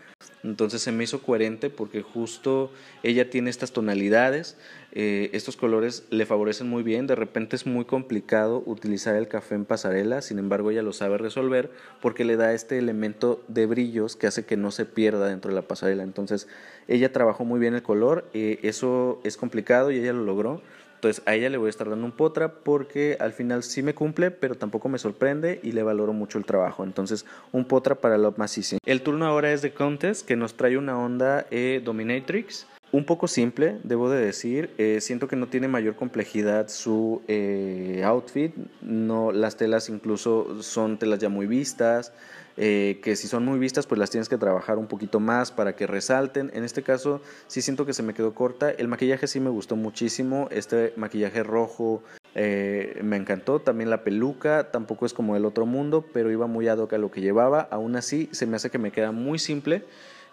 Entonces 0.43 0.81
se 0.81 0.91
me 0.91 1.03
hizo 1.03 1.23
coherente 1.23 1.69
porque 1.69 2.03
justo 2.03 2.71
ella 3.01 3.29
tiene 3.29 3.49
estas 3.49 3.71
tonalidades, 3.71 4.57
eh, 4.97 5.29
estos 5.33 5.57
colores 5.57 6.05
le 6.09 6.25
favorecen 6.25 6.69
muy 6.69 6.81
bien, 6.81 7.05
de 7.05 7.15
repente 7.15 7.57
es 7.57 7.65
muy 7.65 7.83
complicado 7.83 8.63
utilizar 8.65 9.13
el 9.17 9.27
café 9.27 9.53
en 9.55 9.65
pasarela, 9.65 10.21
sin 10.21 10.39
embargo 10.39 10.71
ella 10.71 10.83
lo 10.83 10.93
sabe 10.93 11.17
resolver 11.17 11.69
porque 12.01 12.23
le 12.23 12.37
da 12.37 12.53
este 12.53 12.77
elemento 12.77 13.43
de 13.49 13.65
brillos 13.65 14.15
que 14.15 14.27
hace 14.27 14.45
que 14.45 14.55
no 14.55 14.71
se 14.71 14.85
pierda 14.85 15.27
dentro 15.27 15.49
de 15.49 15.55
la 15.55 15.67
pasarela. 15.67 16.03
Entonces 16.03 16.47
ella 16.87 17.11
trabajó 17.11 17.43
muy 17.43 17.59
bien 17.59 17.75
el 17.75 17.83
color, 17.83 18.23
eh, 18.33 18.59
eso 18.63 19.19
es 19.25 19.35
complicado 19.35 19.91
y 19.91 19.99
ella 19.99 20.13
lo 20.13 20.23
logró. 20.23 20.61
Entonces 20.95 21.21
a 21.25 21.35
ella 21.35 21.49
le 21.49 21.57
voy 21.57 21.67
a 21.67 21.71
estar 21.71 21.89
dando 21.89 22.05
un 22.05 22.13
potra 22.13 22.53
porque 22.53 23.17
al 23.19 23.33
final 23.33 23.63
sí 23.63 23.83
me 23.83 23.93
cumple, 23.93 24.31
pero 24.31 24.55
tampoco 24.55 24.87
me 24.87 24.97
sorprende 24.97 25.59
y 25.61 25.73
le 25.73 25.83
valoro 25.83 26.13
mucho 26.13 26.37
el 26.37 26.45
trabajo. 26.45 26.85
Entonces 26.85 27.25
un 27.51 27.65
potra 27.65 27.95
para 27.95 28.17
Love 28.17 28.37
Massisi. 28.37 28.77
El 28.85 29.01
turno 29.01 29.25
ahora 29.25 29.51
es 29.51 29.61
de 29.61 29.73
Contest 29.73 30.25
que 30.25 30.37
nos 30.37 30.53
trae 30.53 30.77
una 30.77 30.97
onda 30.97 31.47
eh, 31.51 31.81
Dominatrix. 31.83 32.65
Un 32.95 33.03
poco 33.03 33.27
simple, 33.27 33.77
debo 33.83 34.09
de 34.09 34.25
decir. 34.25 34.69
Eh, 34.77 34.99
siento 35.01 35.27
que 35.27 35.35
no 35.35 35.47
tiene 35.47 35.67
mayor 35.67 35.97
complejidad 35.97 36.69
su 36.69 37.21
eh, 37.27 38.01
outfit. 38.05 38.55
No, 38.81 39.33
las 39.33 39.57
telas 39.57 39.89
incluso 39.89 40.63
son 40.63 40.97
telas 40.97 41.19
ya 41.19 41.27
muy 41.27 41.45
vistas. 41.45 42.13
Eh, 42.55 43.01
que 43.03 43.17
si 43.17 43.27
son 43.27 43.43
muy 43.43 43.59
vistas, 43.59 43.85
pues 43.85 43.99
las 43.99 44.11
tienes 44.11 44.29
que 44.29 44.37
trabajar 44.37 44.77
un 44.77 44.87
poquito 44.87 45.19
más 45.19 45.51
para 45.51 45.75
que 45.75 45.87
resalten. 45.87 46.51
En 46.53 46.63
este 46.63 46.83
caso, 46.83 47.21
sí 47.47 47.61
siento 47.61 47.85
que 47.85 47.91
se 47.91 48.01
me 48.01 48.13
quedó 48.13 48.33
corta. 48.33 48.71
El 48.71 48.87
maquillaje 48.87 49.27
sí 49.27 49.41
me 49.41 49.49
gustó 49.49 49.75
muchísimo. 49.75 50.47
Este 50.49 50.93
maquillaje 50.95 51.43
rojo 51.43 52.01
me 52.33 53.17
encantó. 53.17 53.59
También 53.59 53.89
la 53.89 54.05
peluca, 54.05 54.71
tampoco 54.71 55.05
es 55.05 55.13
como 55.13 55.35
el 55.35 55.43
otro 55.43 55.65
mundo, 55.65 56.05
pero 56.13 56.31
iba 56.31 56.47
muy 56.47 56.69
ad 56.69 56.77
hoc 56.77 56.93
a 56.93 56.97
lo 56.97 57.11
que 57.11 57.19
llevaba. 57.19 57.67
Aún 57.71 57.97
así, 57.97 58.29
se 58.31 58.45
me 58.45 58.55
hace 58.55 58.69
que 58.69 58.77
me 58.77 58.91
queda 58.91 59.11
muy 59.11 59.37
simple 59.37 59.83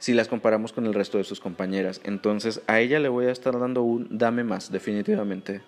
si 0.02 0.14
las 0.14 0.26
comparamos 0.26 0.72
con 0.72 0.84
el 0.84 0.94
resto 0.94 1.18
de 1.18 1.22
sus 1.22 1.38
compañeras. 1.38 2.00
Entonces, 2.02 2.60
a 2.66 2.80
ella 2.80 2.98
le 2.98 3.08
voy 3.08 3.26
a 3.26 3.30
estar 3.30 3.56
dando 3.60 3.84
un 3.84 4.08
dame 4.10 4.42
más, 4.42 4.72
definitivamente. 4.72 5.60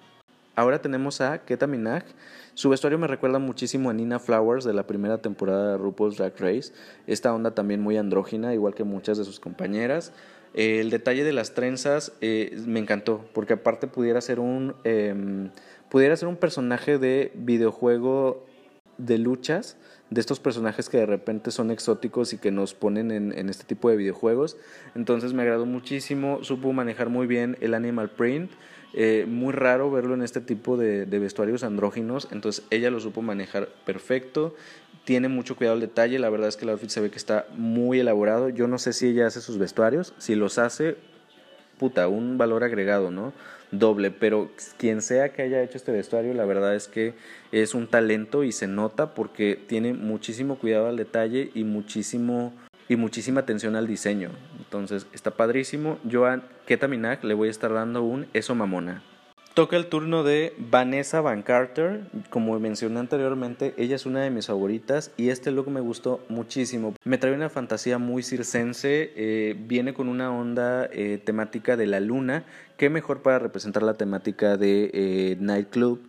Ahora 0.57 0.83
tenemos 0.83 1.20
a 1.20 1.44
Keta 1.44 1.68
Minaj. 1.68 2.03
Su 2.55 2.68
vestuario 2.68 2.99
me 2.99 3.07
recuerda 3.07 3.38
muchísimo 3.38 3.90
a 3.90 3.92
Nina 3.92 4.18
Flowers 4.18 4.64
de 4.64 4.75
la 4.75 4.88
primera 4.88 5.18
temporada 5.18 5.70
de 5.70 5.79
RuPaul's 5.79 6.16
Drag 6.16 6.33
Race. 6.37 6.73
Esta 7.07 7.33
onda 7.33 7.53
también 7.53 7.81
muy 7.81 7.97
andrógina, 7.97 8.53
igual 8.55 8.75
que 8.75 8.83
muchas 8.83 9.18
de 9.18 9.25
sus 9.25 9.38
compañeras. 9.38 10.12
el 10.53 10.90
detalle 10.90 11.23
de 11.23 11.33
las 11.33 11.55
trenzas 11.55 12.11
eh, 12.20 12.61
me 12.66 12.81
encantó, 12.81 13.25
porque 13.35 13.53
aparte 13.53 13.87
pudiera 13.87 14.20
ser 14.20 14.40
un 14.40 14.75
em, 14.83 15.51
pudiera 15.90 16.16
ser 16.16 16.27
un 16.27 16.37
personaje 16.37 16.99
de 16.99 17.31
videojuego 17.37 18.44
de 18.99 19.18
luchas, 19.18 19.77
de 20.14 20.20
estos 20.20 20.38
personajes 20.38 20.88
que 20.88 20.98
de 20.98 21.07
repente 21.07 21.50
son 21.50 21.72
exóticos 21.72 22.33
y 22.33 22.38
que 22.38 22.53
nos 22.53 22.72
ponen 22.72 23.11
en, 23.11 23.48
este 23.48 23.64
tipo 23.64 23.90
de 23.90 23.96
videojuegos. 23.96 24.57
Entonces 24.94 25.33
me 25.33 25.42
agradó 25.42 25.66
muchísimo, 25.66 26.38
supo 26.42 26.72
manejar 26.72 27.09
muy 27.09 27.27
bien 27.27 27.59
el 27.61 27.74
animal 27.74 28.11
print. 28.11 28.53
Eh, 28.96 29.27
muy 29.29 29.53
raro 29.53 29.90
verlo 29.90 30.14
en 30.14 30.22
este 30.22 30.40
tipo 30.40 30.77
de, 30.77 31.05
vestuarios 31.05 31.64
andróginos, 31.64 32.29
entonces 32.31 32.64
ella 32.70 32.92
lo 32.92 33.00
supo 33.00 33.22
manejar 33.22 33.68
perfecto, 33.85 34.55
tiene 35.05 35.27
mucho 35.27 35.57
cuidado 35.57 35.74
al 35.74 35.81
detalle, 35.81 36.20
la 36.20 36.31
verdad 36.31 36.48
es 36.48 36.57
que 36.57 36.64
el 36.64 36.70
outfit 36.70 36.90
se 36.90 37.00
ve 37.00 37.11
que 37.11 37.18
está 37.18 37.48
muy 37.57 37.98
elaborado, 37.98 38.50
yo 38.50 38.68
no 38.68 38.79
sé 38.79 38.92
si 38.92 39.09
ella 39.09 39.27
hace 39.27 39.40
sus 39.40 39.59
vestuarios, 39.59 40.14
si 40.18 40.37
los 40.37 40.59
hace, 40.59 40.96
puta, 41.79 42.09
un 42.09 42.39
valor 42.39 42.65
agregado, 42.65 43.11
¿no? 43.11 43.33
Doble, 43.71 44.11
pero 44.11 44.51
quien 44.77 45.03
sea 45.03 45.33
que 45.33 45.43
haya 45.43 45.63
hecho 45.63 45.79
este 45.79 45.93
vestuario, 45.93 46.33
la 46.35 46.45
verdad 46.45 46.75
es 46.75 46.87
que 46.87 47.15
es 47.51 47.75
un 47.75 47.89
talento 47.89 48.45
y 48.45 48.53
se 48.53 48.67
nota 48.67 49.15
porque 49.15 49.59
tiene 49.67 49.93
muchísimo 49.95 50.57
cuidado 50.59 50.87
al 50.87 50.97
detalle 50.97 51.51
y 51.55 51.65
muchísimo 51.65 52.53
y 52.89 52.97
muchísima 52.97 53.41
atención 53.41 53.77
al 53.77 53.87
diseño. 53.87 54.31
entonces 54.59 55.07
está 55.13 55.31
padrísimo. 55.31 55.99
Yo 56.05 56.27
a 56.27 56.43
Keta 56.67 56.87
le 56.89 57.35
voy 57.35 57.49
a 57.49 57.51
estar 57.51 57.73
dando 57.73 58.03
un 58.03 58.27
eso 58.35 58.55
mamona. 58.55 59.03
Toca 59.55 59.77
el 59.77 59.87
turno 59.87 60.25
de 60.25 60.53
Vanessa 60.59 61.21
Van 61.21 61.43
Carter. 61.43 62.01
Como 62.29 62.59
mencioné 62.59 62.99
anteriormente, 62.99 63.73
ella 63.77 63.95
es 63.95 64.05
una 64.05 64.21
de 64.21 64.31
mis 64.31 64.49
favoritas 64.49 65.12
y 65.17 65.29
este 65.29 65.53
look 65.53 65.71
me 65.71 65.81
gustó 65.81 66.25
muchísimo. 66.29 66.93
Me 67.05 67.19
trae 67.19 67.33
una 67.33 67.49
fantasía 67.49 67.99
muy 67.99 68.25
circense, 68.25 69.12
eh, 69.14 69.55
viene 69.57 69.95
con 69.95 70.09
una 70.09 70.33
onda 70.33 70.88
eh, 70.90 71.23
temática 71.25 71.77
de 71.77 71.87
la 71.87 72.01
luna. 72.01 72.45
Qué 72.77 72.90
mejor 72.90 73.23
para 73.23 73.38
representar 73.38 73.85
la 73.85 73.95
temática 73.95 74.57
de 74.57 74.90
eh, 74.93 75.37
Nightclub 75.38 76.01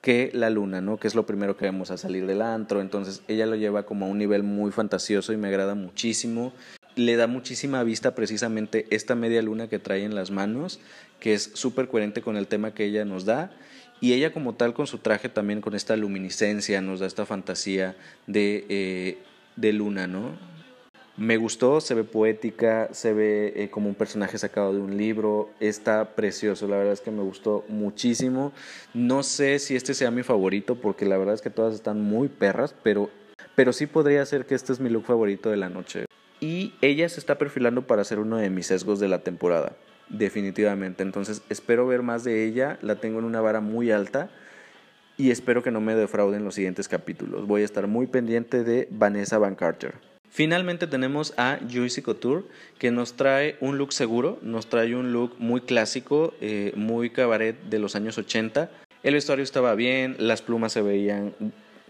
que 0.00 0.30
la 0.32 0.50
luna, 0.50 0.80
¿no? 0.80 0.96
Que 0.96 1.06
es 1.06 1.14
lo 1.14 1.24
primero 1.24 1.56
que 1.56 1.66
vemos 1.66 1.92
a 1.92 1.98
salir 1.98 2.26
del 2.26 2.42
antro. 2.42 2.80
Entonces 2.80 3.22
ella 3.28 3.46
lo 3.46 3.54
lleva 3.54 3.84
como 3.84 4.06
a 4.06 4.08
un 4.08 4.18
nivel 4.18 4.42
muy 4.42 4.72
fantasioso 4.72 5.32
y 5.32 5.36
me 5.36 5.46
agrada 5.46 5.76
muchísimo 5.76 6.52
le 6.98 7.14
da 7.14 7.28
muchísima 7.28 7.84
vista 7.84 8.14
precisamente 8.16 8.86
esta 8.90 9.14
media 9.14 9.40
luna 9.40 9.68
que 9.68 9.78
trae 9.78 10.02
en 10.02 10.16
las 10.16 10.32
manos, 10.32 10.80
que 11.20 11.32
es 11.32 11.52
súper 11.54 11.86
coherente 11.86 12.22
con 12.22 12.36
el 12.36 12.48
tema 12.48 12.74
que 12.74 12.84
ella 12.84 13.04
nos 13.04 13.24
da. 13.24 13.52
Y 14.00 14.12
ella 14.12 14.32
como 14.32 14.54
tal 14.54 14.74
con 14.74 14.86
su 14.86 14.98
traje 14.98 15.28
también 15.28 15.60
con 15.60 15.74
esta 15.74 15.96
luminiscencia 15.96 16.80
nos 16.80 17.00
da 17.00 17.06
esta 17.06 17.24
fantasía 17.24 17.96
de, 18.26 18.66
eh, 18.68 19.18
de 19.56 19.72
luna, 19.72 20.06
¿no? 20.06 20.36
Me 21.16 21.36
gustó, 21.36 21.80
se 21.80 21.94
ve 21.94 22.04
poética, 22.04 22.88
se 22.92 23.12
ve 23.12 23.52
eh, 23.56 23.70
como 23.70 23.88
un 23.88 23.96
personaje 23.96 24.38
sacado 24.38 24.72
de 24.72 24.80
un 24.80 24.96
libro, 24.96 25.50
está 25.58 26.14
precioso, 26.14 26.68
la 26.68 26.76
verdad 26.76 26.92
es 26.92 27.00
que 27.00 27.10
me 27.10 27.22
gustó 27.22 27.64
muchísimo. 27.68 28.52
No 28.94 29.24
sé 29.24 29.58
si 29.58 29.74
este 29.74 29.94
sea 29.94 30.12
mi 30.12 30.22
favorito 30.22 30.76
porque 30.76 31.06
la 31.06 31.16
verdad 31.16 31.34
es 31.34 31.42
que 31.42 31.50
todas 31.50 31.74
están 31.74 32.00
muy 32.00 32.28
perras, 32.28 32.74
pero, 32.84 33.10
pero 33.56 33.72
sí 33.72 33.86
podría 33.86 34.24
ser 34.26 34.46
que 34.46 34.54
este 34.54 34.72
es 34.72 34.78
mi 34.78 34.90
look 34.90 35.06
favorito 35.06 35.50
de 35.50 35.56
la 35.56 35.68
noche 35.68 36.08
y 36.40 36.74
ella 36.80 37.08
se 37.08 37.20
está 37.20 37.38
perfilando 37.38 37.86
para 37.86 38.04
ser 38.04 38.18
uno 38.18 38.36
de 38.36 38.50
mis 38.50 38.66
sesgos 38.66 39.00
de 39.00 39.08
la 39.08 39.20
temporada, 39.20 39.72
definitivamente. 40.08 41.02
Entonces 41.02 41.42
espero 41.48 41.86
ver 41.86 42.02
más 42.02 42.24
de 42.24 42.44
ella, 42.44 42.78
la 42.82 42.96
tengo 42.96 43.18
en 43.18 43.24
una 43.24 43.40
vara 43.40 43.60
muy 43.60 43.90
alta 43.90 44.30
y 45.16 45.30
espero 45.30 45.62
que 45.62 45.70
no 45.70 45.80
me 45.80 45.94
defrauden 45.94 46.44
los 46.44 46.54
siguientes 46.54 46.88
capítulos. 46.88 47.46
Voy 47.46 47.62
a 47.62 47.64
estar 47.64 47.86
muy 47.86 48.06
pendiente 48.06 48.64
de 48.64 48.88
Vanessa 48.90 49.38
Van 49.38 49.56
Carter. 49.56 49.94
Finalmente 50.30 50.86
tenemos 50.86 51.34
a 51.36 51.58
Juicy 51.70 52.02
Couture 52.02 52.44
que 52.78 52.90
nos 52.90 53.14
trae 53.14 53.56
un 53.60 53.78
look 53.78 53.92
seguro, 53.92 54.38
nos 54.42 54.68
trae 54.68 54.94
un 54.94 55.12
look 55.12 55.34
muy 55.38 55.62
clásico, 55.62 56.34
eh, 56.40 56.72
muy 56.76 57.10
cabaret 57.10 57.56
de 57.64 57.78
los 57.78 57.96
años 57.96 58.18
80. 58.18 58.70
El 59.02 59.14
vestuario 59.14 59.42
estaba 59.42 59.74
bien, 59.74 60.16
las 60.18 60.42
plumas 60.42 60.72
se 60.72 60.82
veían 60.82 61.34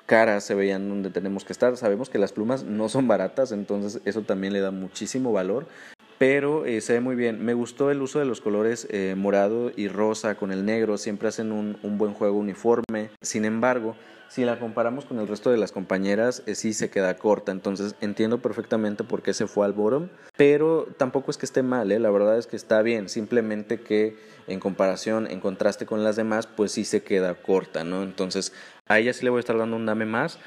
caras 0.08 0.42
se 0.42 0.54
veían 0.54 0.88
donde 0.88 1.10
tenemos 1.10 1.44
que 1.44 1.52
estar. 1.52 1.76
Sabemos 1.76 2.08
que 2.08 2.18
las 2.18 2.32
plumas 2.32 2.64
no 2.64 2.88
son 2.88 3.06
baratas, 3.06 3.52
entonces 3.52 4.00
eso 4.06 4.22
también 4.22 4.54
le 4.54 4.60
da 4.60 4.70
muchísimo 4.70 5.32
valor. 5.32 5.68
Pero 6.16 6.64
eh, 6.64 6.80
se 6.80 6.94
ve 6.94 7.00
muy 7.00 7.14
bien. 7.14 7.44
Me 7.44 7.54
gustó 7.54 7.90
el 7.92 8.02
uso 8.02 8.18
de 8.18 8.24
los 8.24 8.40
colores 8.40 8.88
eh, 8.90 9.14
morado 9.16 9.70
y 9.76 9.86
rosa 9.86 10.34
con 10.34 10.50
el 10.50 10.64
negro. 10.64 10.96
Siempre 10.96 11.28
hacen 11.28 11.52
un, 11.52 11.78
buen 11.98 12.14
juego 12.14 12.38
uniforme. 12.38 13.10
Sin 13.20 13.44
embargo, 13.44 13.94
si 14.28 14.44
la 14.44 14.58
comparamos 14.58 15.04
con 15.04 15.20
el 15.20 15.28
resto 15.28 15.50
de 15.50 15.58
las 15.58 15.72
compañeras, 15.72 16.42
eh, 16.46 16.54
sí 16.54 16.72
se 16.72 16.90
queda 16.90 17.18
corta. 17.18 17.52
Entonces 17.52 17.94
entiendo 18.00 18.38
perfectamente 18.38 19.04
por 19.04 19.22
qué 19.22 19.32
se 19.32 19.46
fue 19.46 19.66
al 19.66 19.74
bottom, 19.74 20.08
pero 20.36 20.88
tampoco 20.96 21.30
es 21.30 21.36
que 21.36 21.46
esté 21.46 21.62
mal, 21.62 21.92
¿eh? 21.92 21.98
la 21.98 22.10
verdad 22.10 22.38
es 22.38 22.46
que 22.46 22.56
está 22.56 22.82
bien. 22.82 23.08
Simplemente 23.08 23.80
que 23.80 24.16
en 24.48 24.58
comparación, 24.58 25.28
en 25.30 25.40
contraste 25.40 25.86
con 25.86 26.02
las 26.02 26.16
demás, 26.16 26.46
pues 26.46 26.72
sí 26.72 26.84
se 26.84 27.02
queda 27.02 27.34
corta, 27.34 27.84
¿no? 27.84 28.02
Entonces 28.02 28.52
a 28.88 28.98
ella 28.98 29.12
sí 29.12 29.24
le 29.24 29.30
voy 29.30 29.38
a 29.38 29.40
estar 29.40 29.56
dando 29.56 29.76
un 29.76 29.86
dame 29.86 30.06
más 30.06 30.38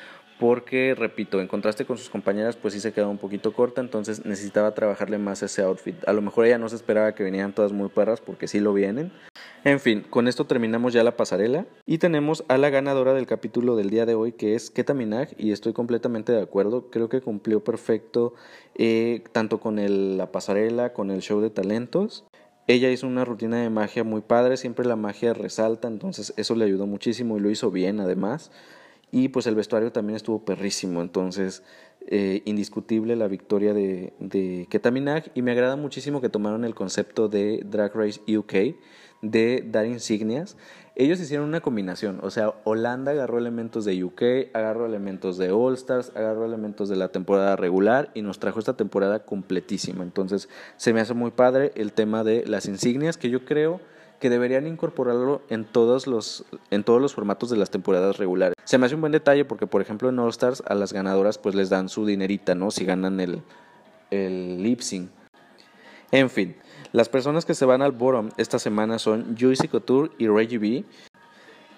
porque, 0.42 0.96
repito, 0.96 1.40
en 1.40 1.48
contraste 1.48 1.86
con 1.86 2.00
sus 2.00 2.10
compañeras, 2.10 2.56
pues 2.56 2.74
sí 2.74 2.80
se 2.80 2.94
quedó 2.94 3.12
un 3.12 3.20
poquito 3.20 3.54
corta, 3.54 3.80
entonces 3.80 4.26
necesitaba 4.26 4.74
trabajarle 4.74 5.20
más 5.20 5.44
ese 5.44 5.62
outfit. 5.62 5.96
A 6.08 6.14
lo 6.14 6.24
mejor 6.24 6.48
ella 6.48 6.58
no 6.58 6.68
se 6.68 6.78
esperaba 6.78 7.14
que 7.14 7.24
vinieran 7.24 7.54
todas 7.54 7.74
muy 7.74 7.90
perras, 7.90 8.22
porque 8.22 8.48
sí 8.48 8.60
lo 8.60 8.74
vienen. 8.74 9.12
En 9.64 9.80
fin, 9.80 10.02
con 10.10 10.28
esto 10.28 10.46
terminamos 10.46 10.94
ya 10.94 11.04
la 11.04 11.16
pasarela 11.16 11.68
y 11.86 12.00
tenemos 12.00 12.44
a 12.48 12.58
la 12.58 12.72
ganadora 12.72 13.14
del 13.14 13.28
capítulo 13.28 13.76
del 13.76 13.92
día 13.92 14.08
de 14.08 14.16
hoy, 14.16 14.32
que 14.32 14.56
es 14.56 14.72
Keta 14.72 14.96
Minaj, 14.96 15.30
y 15.38 15.52
estoy 15.52 15.74
completamente 15.74 16.32
de 16.32 16.42
acuerdo, 16.42 16.90
creo 16.90 17.08
que 17.08 17.22
cumplió 17.22 17.64
perfecto 17.64 18.34
eh, 18.74 19.24
tanto 19.34 19.60
con 19.60 19.76
la 20.18 20.32
pasarela, 20.32 20.92
con 20.92 21.12
el 21.12 21.22
show 21.22 21.40
de 21.40 21.52
talentos. 21.52 22.26
Ella 22.68 22.92
hizo 22.92 23.08
una 23.08 23.26
rutina 23.26 23.62
de 23.62 23.70
magia 23.70 24.04
muy 24.04 24.22
padre, 24.22 24.56
siempre 24.58 24.86
la 24.86 24.96
magia 24.96 25.34
resalta, 25.34 25.88
entonces 25.88 26.34
eso 26.38 26.56
le 26.56 26.66
ayudó 26.66 26.88
muchísimo 26.88 27.38
y 27.38 27.40
lo 27.40 27.50
hizo 27.50 27.72
bien 27.72 28.00
además. 28.00 28.52
Y 29.12 29.30
pues 29.30 29.46
el 29.48 29.56
vestuario 29.56 29.92
también 29.92 30.16
estuvo 30.16 30.46
perrísimo, 30.46 31.02
entonces 31.02 31.64
eh, 32.08 32.42
indiscutible 32.46 33.16
la 33.16 33.28
victoria 33.28 33.74
de, 33.74 34.14
de 34.20 34.68
Ketaminag 34.70 35.32
y 35.36 35.42
me 35.42 35.52
agrada 35.52 35.76
muchísimo 35.76 36.22
que 36.22 36.30
tomaron 36.30 36.64
el 36.64 36.74
concepto 36.76 37.28
de 37.28 37.62
Drag 37.66 37.94
Race 37.94 38.22
UK, 38.28 38.76
de 39.22 39.64
dar 39.68 39.86
insignias. 39.86 40.56
Ellos 40.96 41.22
hicieron 41.22 41.48
una 41.48 41.62
combinación, 41.62 42.20
o 42.22 42.30
sea, 42.32 42.54
Holanda 42.66 43.14
agarró 43.14 43.38
elementos 43.38 43.86
de 43.86 44.04
UK, 44.04 44.54
agarró 44.54 44.86
elementos 44.86 45.38
de 45.38 45.50
All 45.50 45.74
Stars, 45.76 46.12
agarró 46.16 46.46
elementos 46.46 46.90
de 46.90 46.98
la 46.98 47.08
temporada 47.08 47.56
regular 47.56 48.12
y 48.14 48.22
nos 48.22 48.40
trajo 48.40 48.60
esta 48.60 48.76
temporada 48.76 49.24
completísima. 49.24 50.04
Entonces 50.04 50.50
se 50.76 50.94
me 50.94 51.00
hace 51.00 51.14
muy 51.14 51.32
padre 51.32 51.72
el 51.76 51.94
tema 51.94 52.26
de 52.26 52.46
las 52.46 52.66
insignias 52.66 53.16
que 53.16 53.30
yo 53.30 53.46
creo 53.46 53.80
que 54.20 54.30
deberían 54.30 54.68
incorporarlo 54.68 55.42
en 55.50 55.64
todos 55.66 56.08
los 56.08 56.46
en 56.70 56.84
todos 56.84 57.02
los 57.02 57.16
formatos 57.16 57.50
de 57.50 57.58
las 57.58 57.72
temporadas 57.72 58.18
regulares. 58.18 58.56
Se 58.66 58.78
me 58.78 58.86
hace 58.86 58.96
un 58.96 59.02
buen 59.02 59.14
detalle 59.14 59.46
porque 59.46 59.68
por 59.68 59.82
ejemplo 59.82 60.10
en 60.10 60.20
All 60.20 60.30
Stars 60.30 60.62
a 60.68 60.76
las 60.76 60.92
ganadoras 60.92 61.38
pues 61.38 61.56
les 61.56 61.70
dan 61.70 61.88
su 61.88 62.06
dinerita, 62.06 62.54
¿no? 62.54 62.70
Si 62.70 62.86
ganan 62.86 63.20
el 63.22 63.42
el 64.12 64.62
lip 64.62 64.82
sync. 64.82 65.10
En 66.12 66.30
fin, 66.30 66.56
las 66.92 67.10
personas 67.10 67.46
que 67.46 67.54
se 67.54 67.66
van 67.66 67.82
al 67.82 67.92
bottom 67.92 68.30
esta 68.38 68.60
semana 68.60 69.00
son 69.00 69.38
Juicy 69.40 69.68
Couture 69.68 70.12
y 70.18 70.28
Reggie 70.28 70.58
B. 70.58 70.84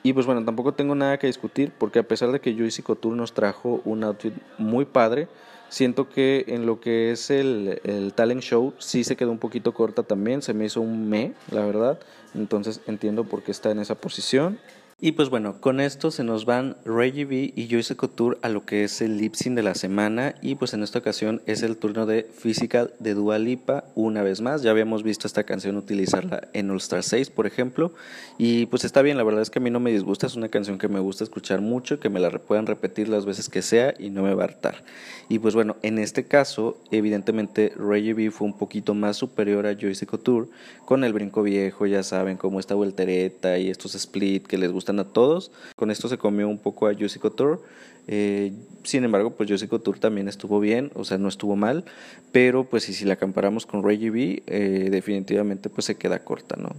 Y 0.01 0.13
pues 0.13 0.25
bueno, 0.25 0.43
tampoco 0.43 0.73
tengo 0.73 0.95
nada 0.95 1.17
que 1.17 1.27
discutir 1.27 1.71
porque 1.77 1.99
a 1.99 2.03
pesar 2.03 2.31
de 2.31 2.41
que 2.41 2.53
Juicy 2.53 2.81
Couture 2.81 3.15
nos 3.15 3.33
trajo 3.33 3.81
un 3.85 4.03
outfit 4.03 4.33
muy 4.57 4.85
padre, 4.85 5.27
Siento 5.73 6.07
que 6.07 6.45
en 6.49 6.67
lo 6.67 6.79
que 6.79 7.09
es 7.09 7.31
el, 7.31 7.81
el, 7.83 8.13
talent 8.13 8.43
show 8.43 8.75
sí 8.77 9.03
se 9.03 9.15
quedó 9.15 9.31
un 9.31 9.39
poquito 9.39 9.73
corta 9.73 10.03
también, 10.03 10.43
se 10.43 10.53
me 10.53 10.65
hizo 10.65 10.81
un 10.81 11.09
me, 11.09 11.33
la 11.49 11.65
verdad. 11.65 11.97
Entonces 12.35 12.79
entiendo 12.85 13.23
por 13.23 13.41
qué 13.41 13.49
está 13.49 13.71
en 13.71 13.79
esa 13.79 13.95
posición. 13.95 14.59
Y 15.05 15.11
pues 15.11 15.29
bueno, 15.29 15.59
con 15.59 15.81
esto 15.81 16.11
se 16.11 16.23
nos 16.23 16.45
van 16.45 16.77
Reggie 16.85 17.25
B 17.25 17.51
y 17.57 17.67
Joyce 17.69 17.97
Couture 17.97 18.37
a 18.41 18.47
lo 18.47 18.63
que 18.65 18.85
es 18.85 19.01
el 19.01 19.17
lip 19.17 19.33
sync 19.35 19.53
de 19.53 19.61
la 19.61 19.75
semana 19.75 20.35
y 20.41 20.55
pues 20.55 20.73
en 20.73 20.81
esta 20.81 20.99
ocasión 20.99 21.41
es 21.45 21.61
el 21.61 21.75
turno 21.75 22.05
de 22.05 22.23
Physical 22.23 22.93
de 22.99 23.13
Dua 23.13 23.37
Lipa 23.37 23.83
una 23.95 24.23
vez 24.23 24.39
más. 24.39 24.61
Ya 24.61 24.71
habíamos 24.71 25.03
visto 25.03 25.27
esta 25.27 25.43
canción 25.43 25.75
utilizarla 25.75 26.47
en 26.53 26.71
All 26.71 26.77
Star 26.77 27.03
6, 27.03 27.31
por 27.31 27.47
ejemplo, 27.47 27.91
y 28.37 28.67
pues 28.67 28.85
está 28.85 29.01
bien, 29.01 29.17
la 29.17 29.25
verdad 29.25 29.41
es 29.41 29.49
que 29.49 29.59
a 29.59 29.61
mí 29.61 29.69
no 29.69 29.81
me 29.81 29.91
disgusta, 29.91 30.25
es 30.25 30.37
una 30.37 30.47
canción 30.47 30.77
que 30.77 30.87
me 30.87 31.01
gusta 31.01 31.25
escuchar 31.25 31.59
mucho, 31.59 31.99
que 31.99 32.07
me 32.07 32.21
la 32.21 32.29
puedan 32.29 32.65
repetir 32.65 33.09
las 33.09 33.25
veces 33.25 33.49
que 33.49 33.61
sea 33.61 33.93
y 33.99 34.09
no 34.09 34.23
me 34.23 34.33
va 34.33 34.43
a 34.43 34.45
hartar. 34.45 34.85
Y 35.27 35.39
pues 35.39 35.53
bueno, 35.53 35.75
en 35.81 35.99
este 35.99 36.25
caso, 36.27 36.77
evidentemente 36.91 37.73
Reggie 37.75 38.13
B 38.13 38.31
fue 38.31 38.47
un 38.47 38.57
poquito 38.57 38.93
más 38.93 39.17
superior 39.17 39.67
a 39.67 39.75
Joyce 39.75 40.05
Couture 40.05 40.47
con 40.85 41.03
el 41.03 41.11
brinco 41.11 41.43
viejo, 41.43 41.87
ya 41.87 42.03
saben, 42.03 42.37
como 42.37 42.61
esta 42.61 42.75
voltereta 42.75 43.57
y 43.57 43.69
estos 43.69 43.95
split 43.95 44.47
que 44.47 44.57
les 44.57 44.71
gustan 44.71 44.92
a 45.01 45.05
todos. 45.05 45.51
Con 45.75 45.91
esto 45.91 46.07
se 46.07 46.17
comió 46.17 46.47
un 46.47 46.59
poco 46.59 46.87
a 46.87 46.93
Juicy 46.93 47.19
Couture. 47.19 47.59
Eh, 48.07 48.51
sin 48.83 49.03
embargo, 49.03 49.31
pues 49.31 49.49
Juicy 49.49 49.67
Couture 49.67 49.99
también 49.99 50.27
estuvo 50.27 50.59
bien, 50.59 50.91
o 50.93 51.05
sea, 51.05 51.17
no 51.17 51.29
estuvo 51.29 51.55
mal, 51.55 51.85
pero 52.31 52.65
pues 52.65 52.83
si, 52.83 52.93
si 52.93 53.05
la 53.05 53.15
comparamos 53.15 53.65
con 53.65 53.83
Reggie 53.83 54.09
B, 54.09 54.43
eh, 54.45 54.89
definitivamente 54.91 55.69
pues 55.69 55.85
se 55.85 55.95
queda 55.95 56.19
corta, 56.19 56.57
¿no? 56.57 56.71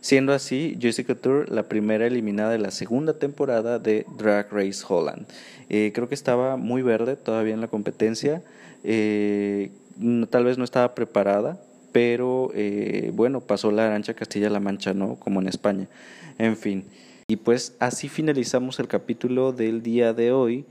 Siendo 0.00 0.32
así, 0.32 0.78
Juicy 0.80 1.02
Couture 1.02 1.52
la 1.52 1.64
primera 1.64 2.06
eliminada 2.06 2.52
de 2.52 2.58
la 2.58 2.70
segunda 2.70 3.18
temporada 3.18 3.80
de 3.80 4.06
Drag 4.16 4.48
Race 4.52 4.84
Holland. 4.88 5.26
Eh, 5.70 5.90
creo 5.92 6.08
que 6.08 6.14
estaba 6.14 6.56
muy 6.56 6.82
verde 6.82 7.16
todavía 7.16 7.54
en 7.54 7.60
la 7.60 7.68
competencia, 7.68 8.42
tal 8.84 10.44
vez 10.44 10.56
no 10.56 10.62
estaba 10.62 10.94
preparada, 10.94 11.60
pero 11.90 12.52
bueno, 13.12 13.40
pasó 13.40 13.72
la 13.72 13.88
Arancha 13.88 14.14
Castilla-La 14.14 14.60
Mancha, 14.60 14.94
¿no? 14.94 15.16
Como 15.16 15.40
en 15.40 15.48
España. 15.48 15.88
En 16.38 16.56
fin. 16.56 16.84
Y 17.30 17.36
pues 17.36 17.76
así 17.78 18.08
finalizamos 18.08 18.80
el 18.80 18.88
capítulo 18.88 19.52
del 19.52 19.82
día 19.82 20.14
de 20.14 20.32
hoy. 20.32 20.64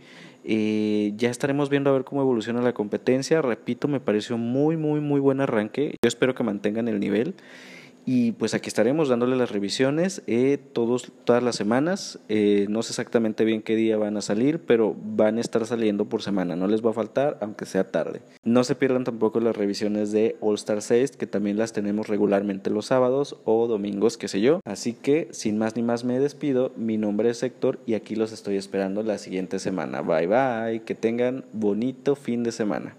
Eh, 0.44 1.14
ya 1.16 1.30
estaremos 1.30 1.70
viendo 1.70 1.92
a 1.92 1.94
ver 1.94 2.04
cómo 2.04 2.24
evoluciona 2.24 2.64
la 2.64 2.74
competencia. 2.74 3.44
Repito, 3.44 3.88
me 3.88 4.00
pareció 4.00 4.40
muy, 4.40 4.76
muy, 4.76 5.00
muy 5.00 5.20
buen 5.20 5.40
arranque. 5.40 5.98
Yo 6.02 6.08
espero 6.08 6.34
que 6.34 6.42
mantengan 6.42 6.88
el 6.88 7.00
nivel. 7.00 7.36
Y 8.10 8.32
pues 8.32 8.54
aquí 8.54 8.70
estaremos 8.70 9.10
dándole 9.10 9.36
las 9.36 9.52
revisiones 9.52 10.22
eh, 10.28 10.58
todos, 10.72 11.12
todas 11.26 11.44
las 11.44 11.58
semanas. 11.58 12.20
Eh, 12.30 12.66
no 12.70 12.82
sé 12.82 12.94
exactamente 12.94 13.44
bien 13.44 13.62
qué 13.62 13.76
día 13.76 13.98
van 13.98 14.16
a 14.16 14.22
salir, 14.22 14.60
pero 14.60 14.96
van 14.98 15.38
a 15.38 15.42
estar 15.42 15.66
saliendo 15.66 16.06
por 16.06 16.22
semana. 16.22 16.56
No 16.56 16.68
les 16.68 16.86
va 16.86 16.92
a 16.92 16.94
faltar, 16.94 17.38
aunque 17.42 17.66
sea 17.66 17.92
tarde. 17.92 18.22
No 18.46 18.64
se 18.64 18.76
pierdan 18.76 19.04
tampoco 19.04 19.42
las 19.42 19.58
revisiones 19.58 20.14
de 20.14 20.38
All 20.40 20.56
Star 20.56 20.82
6, 20.82 21.18
que 21.18 21.28
también 21.28 21.58
las 21.58 21.74
tenemos 21.74 22.08
regularmente 22.08 22.70
los 22.70 22.86
sábados 22.86 23.42
o 23.44 23.68
domingos, 23.68 24.18
qué 24.18 24.30
sé 24.30 24.40
yo. 24.40 24.62
Así 24.64 24.94
que, 24.94 25.28
sin 25.32 25.58
más 25.58 25.76
ni 25.76 25.84
más, 25.84 26.06
me 26.06 26.18
despido. 26.18 26.72
Mi 26.78 26.98
nombre 26.98 27.30
es 27.30 27.44
Héctor 27.44 27.80
y 27.86 27.96
aquí 27.96 28.16
los 28.16 28.32
estoy 28.32 28.56
esperando 28.56 29.04
la 29.04 29.18
siguiente 29.18 29.60
semana. 29.60 30.00
Bye 30.00 30.28
bye. 30.28 30.82
Que 30.86 30.96
tengan 30.96 31.44
bonito 31.52 32.16
fin 32.16 32.44
de 32.44 32.54
semana. 32.54 32.96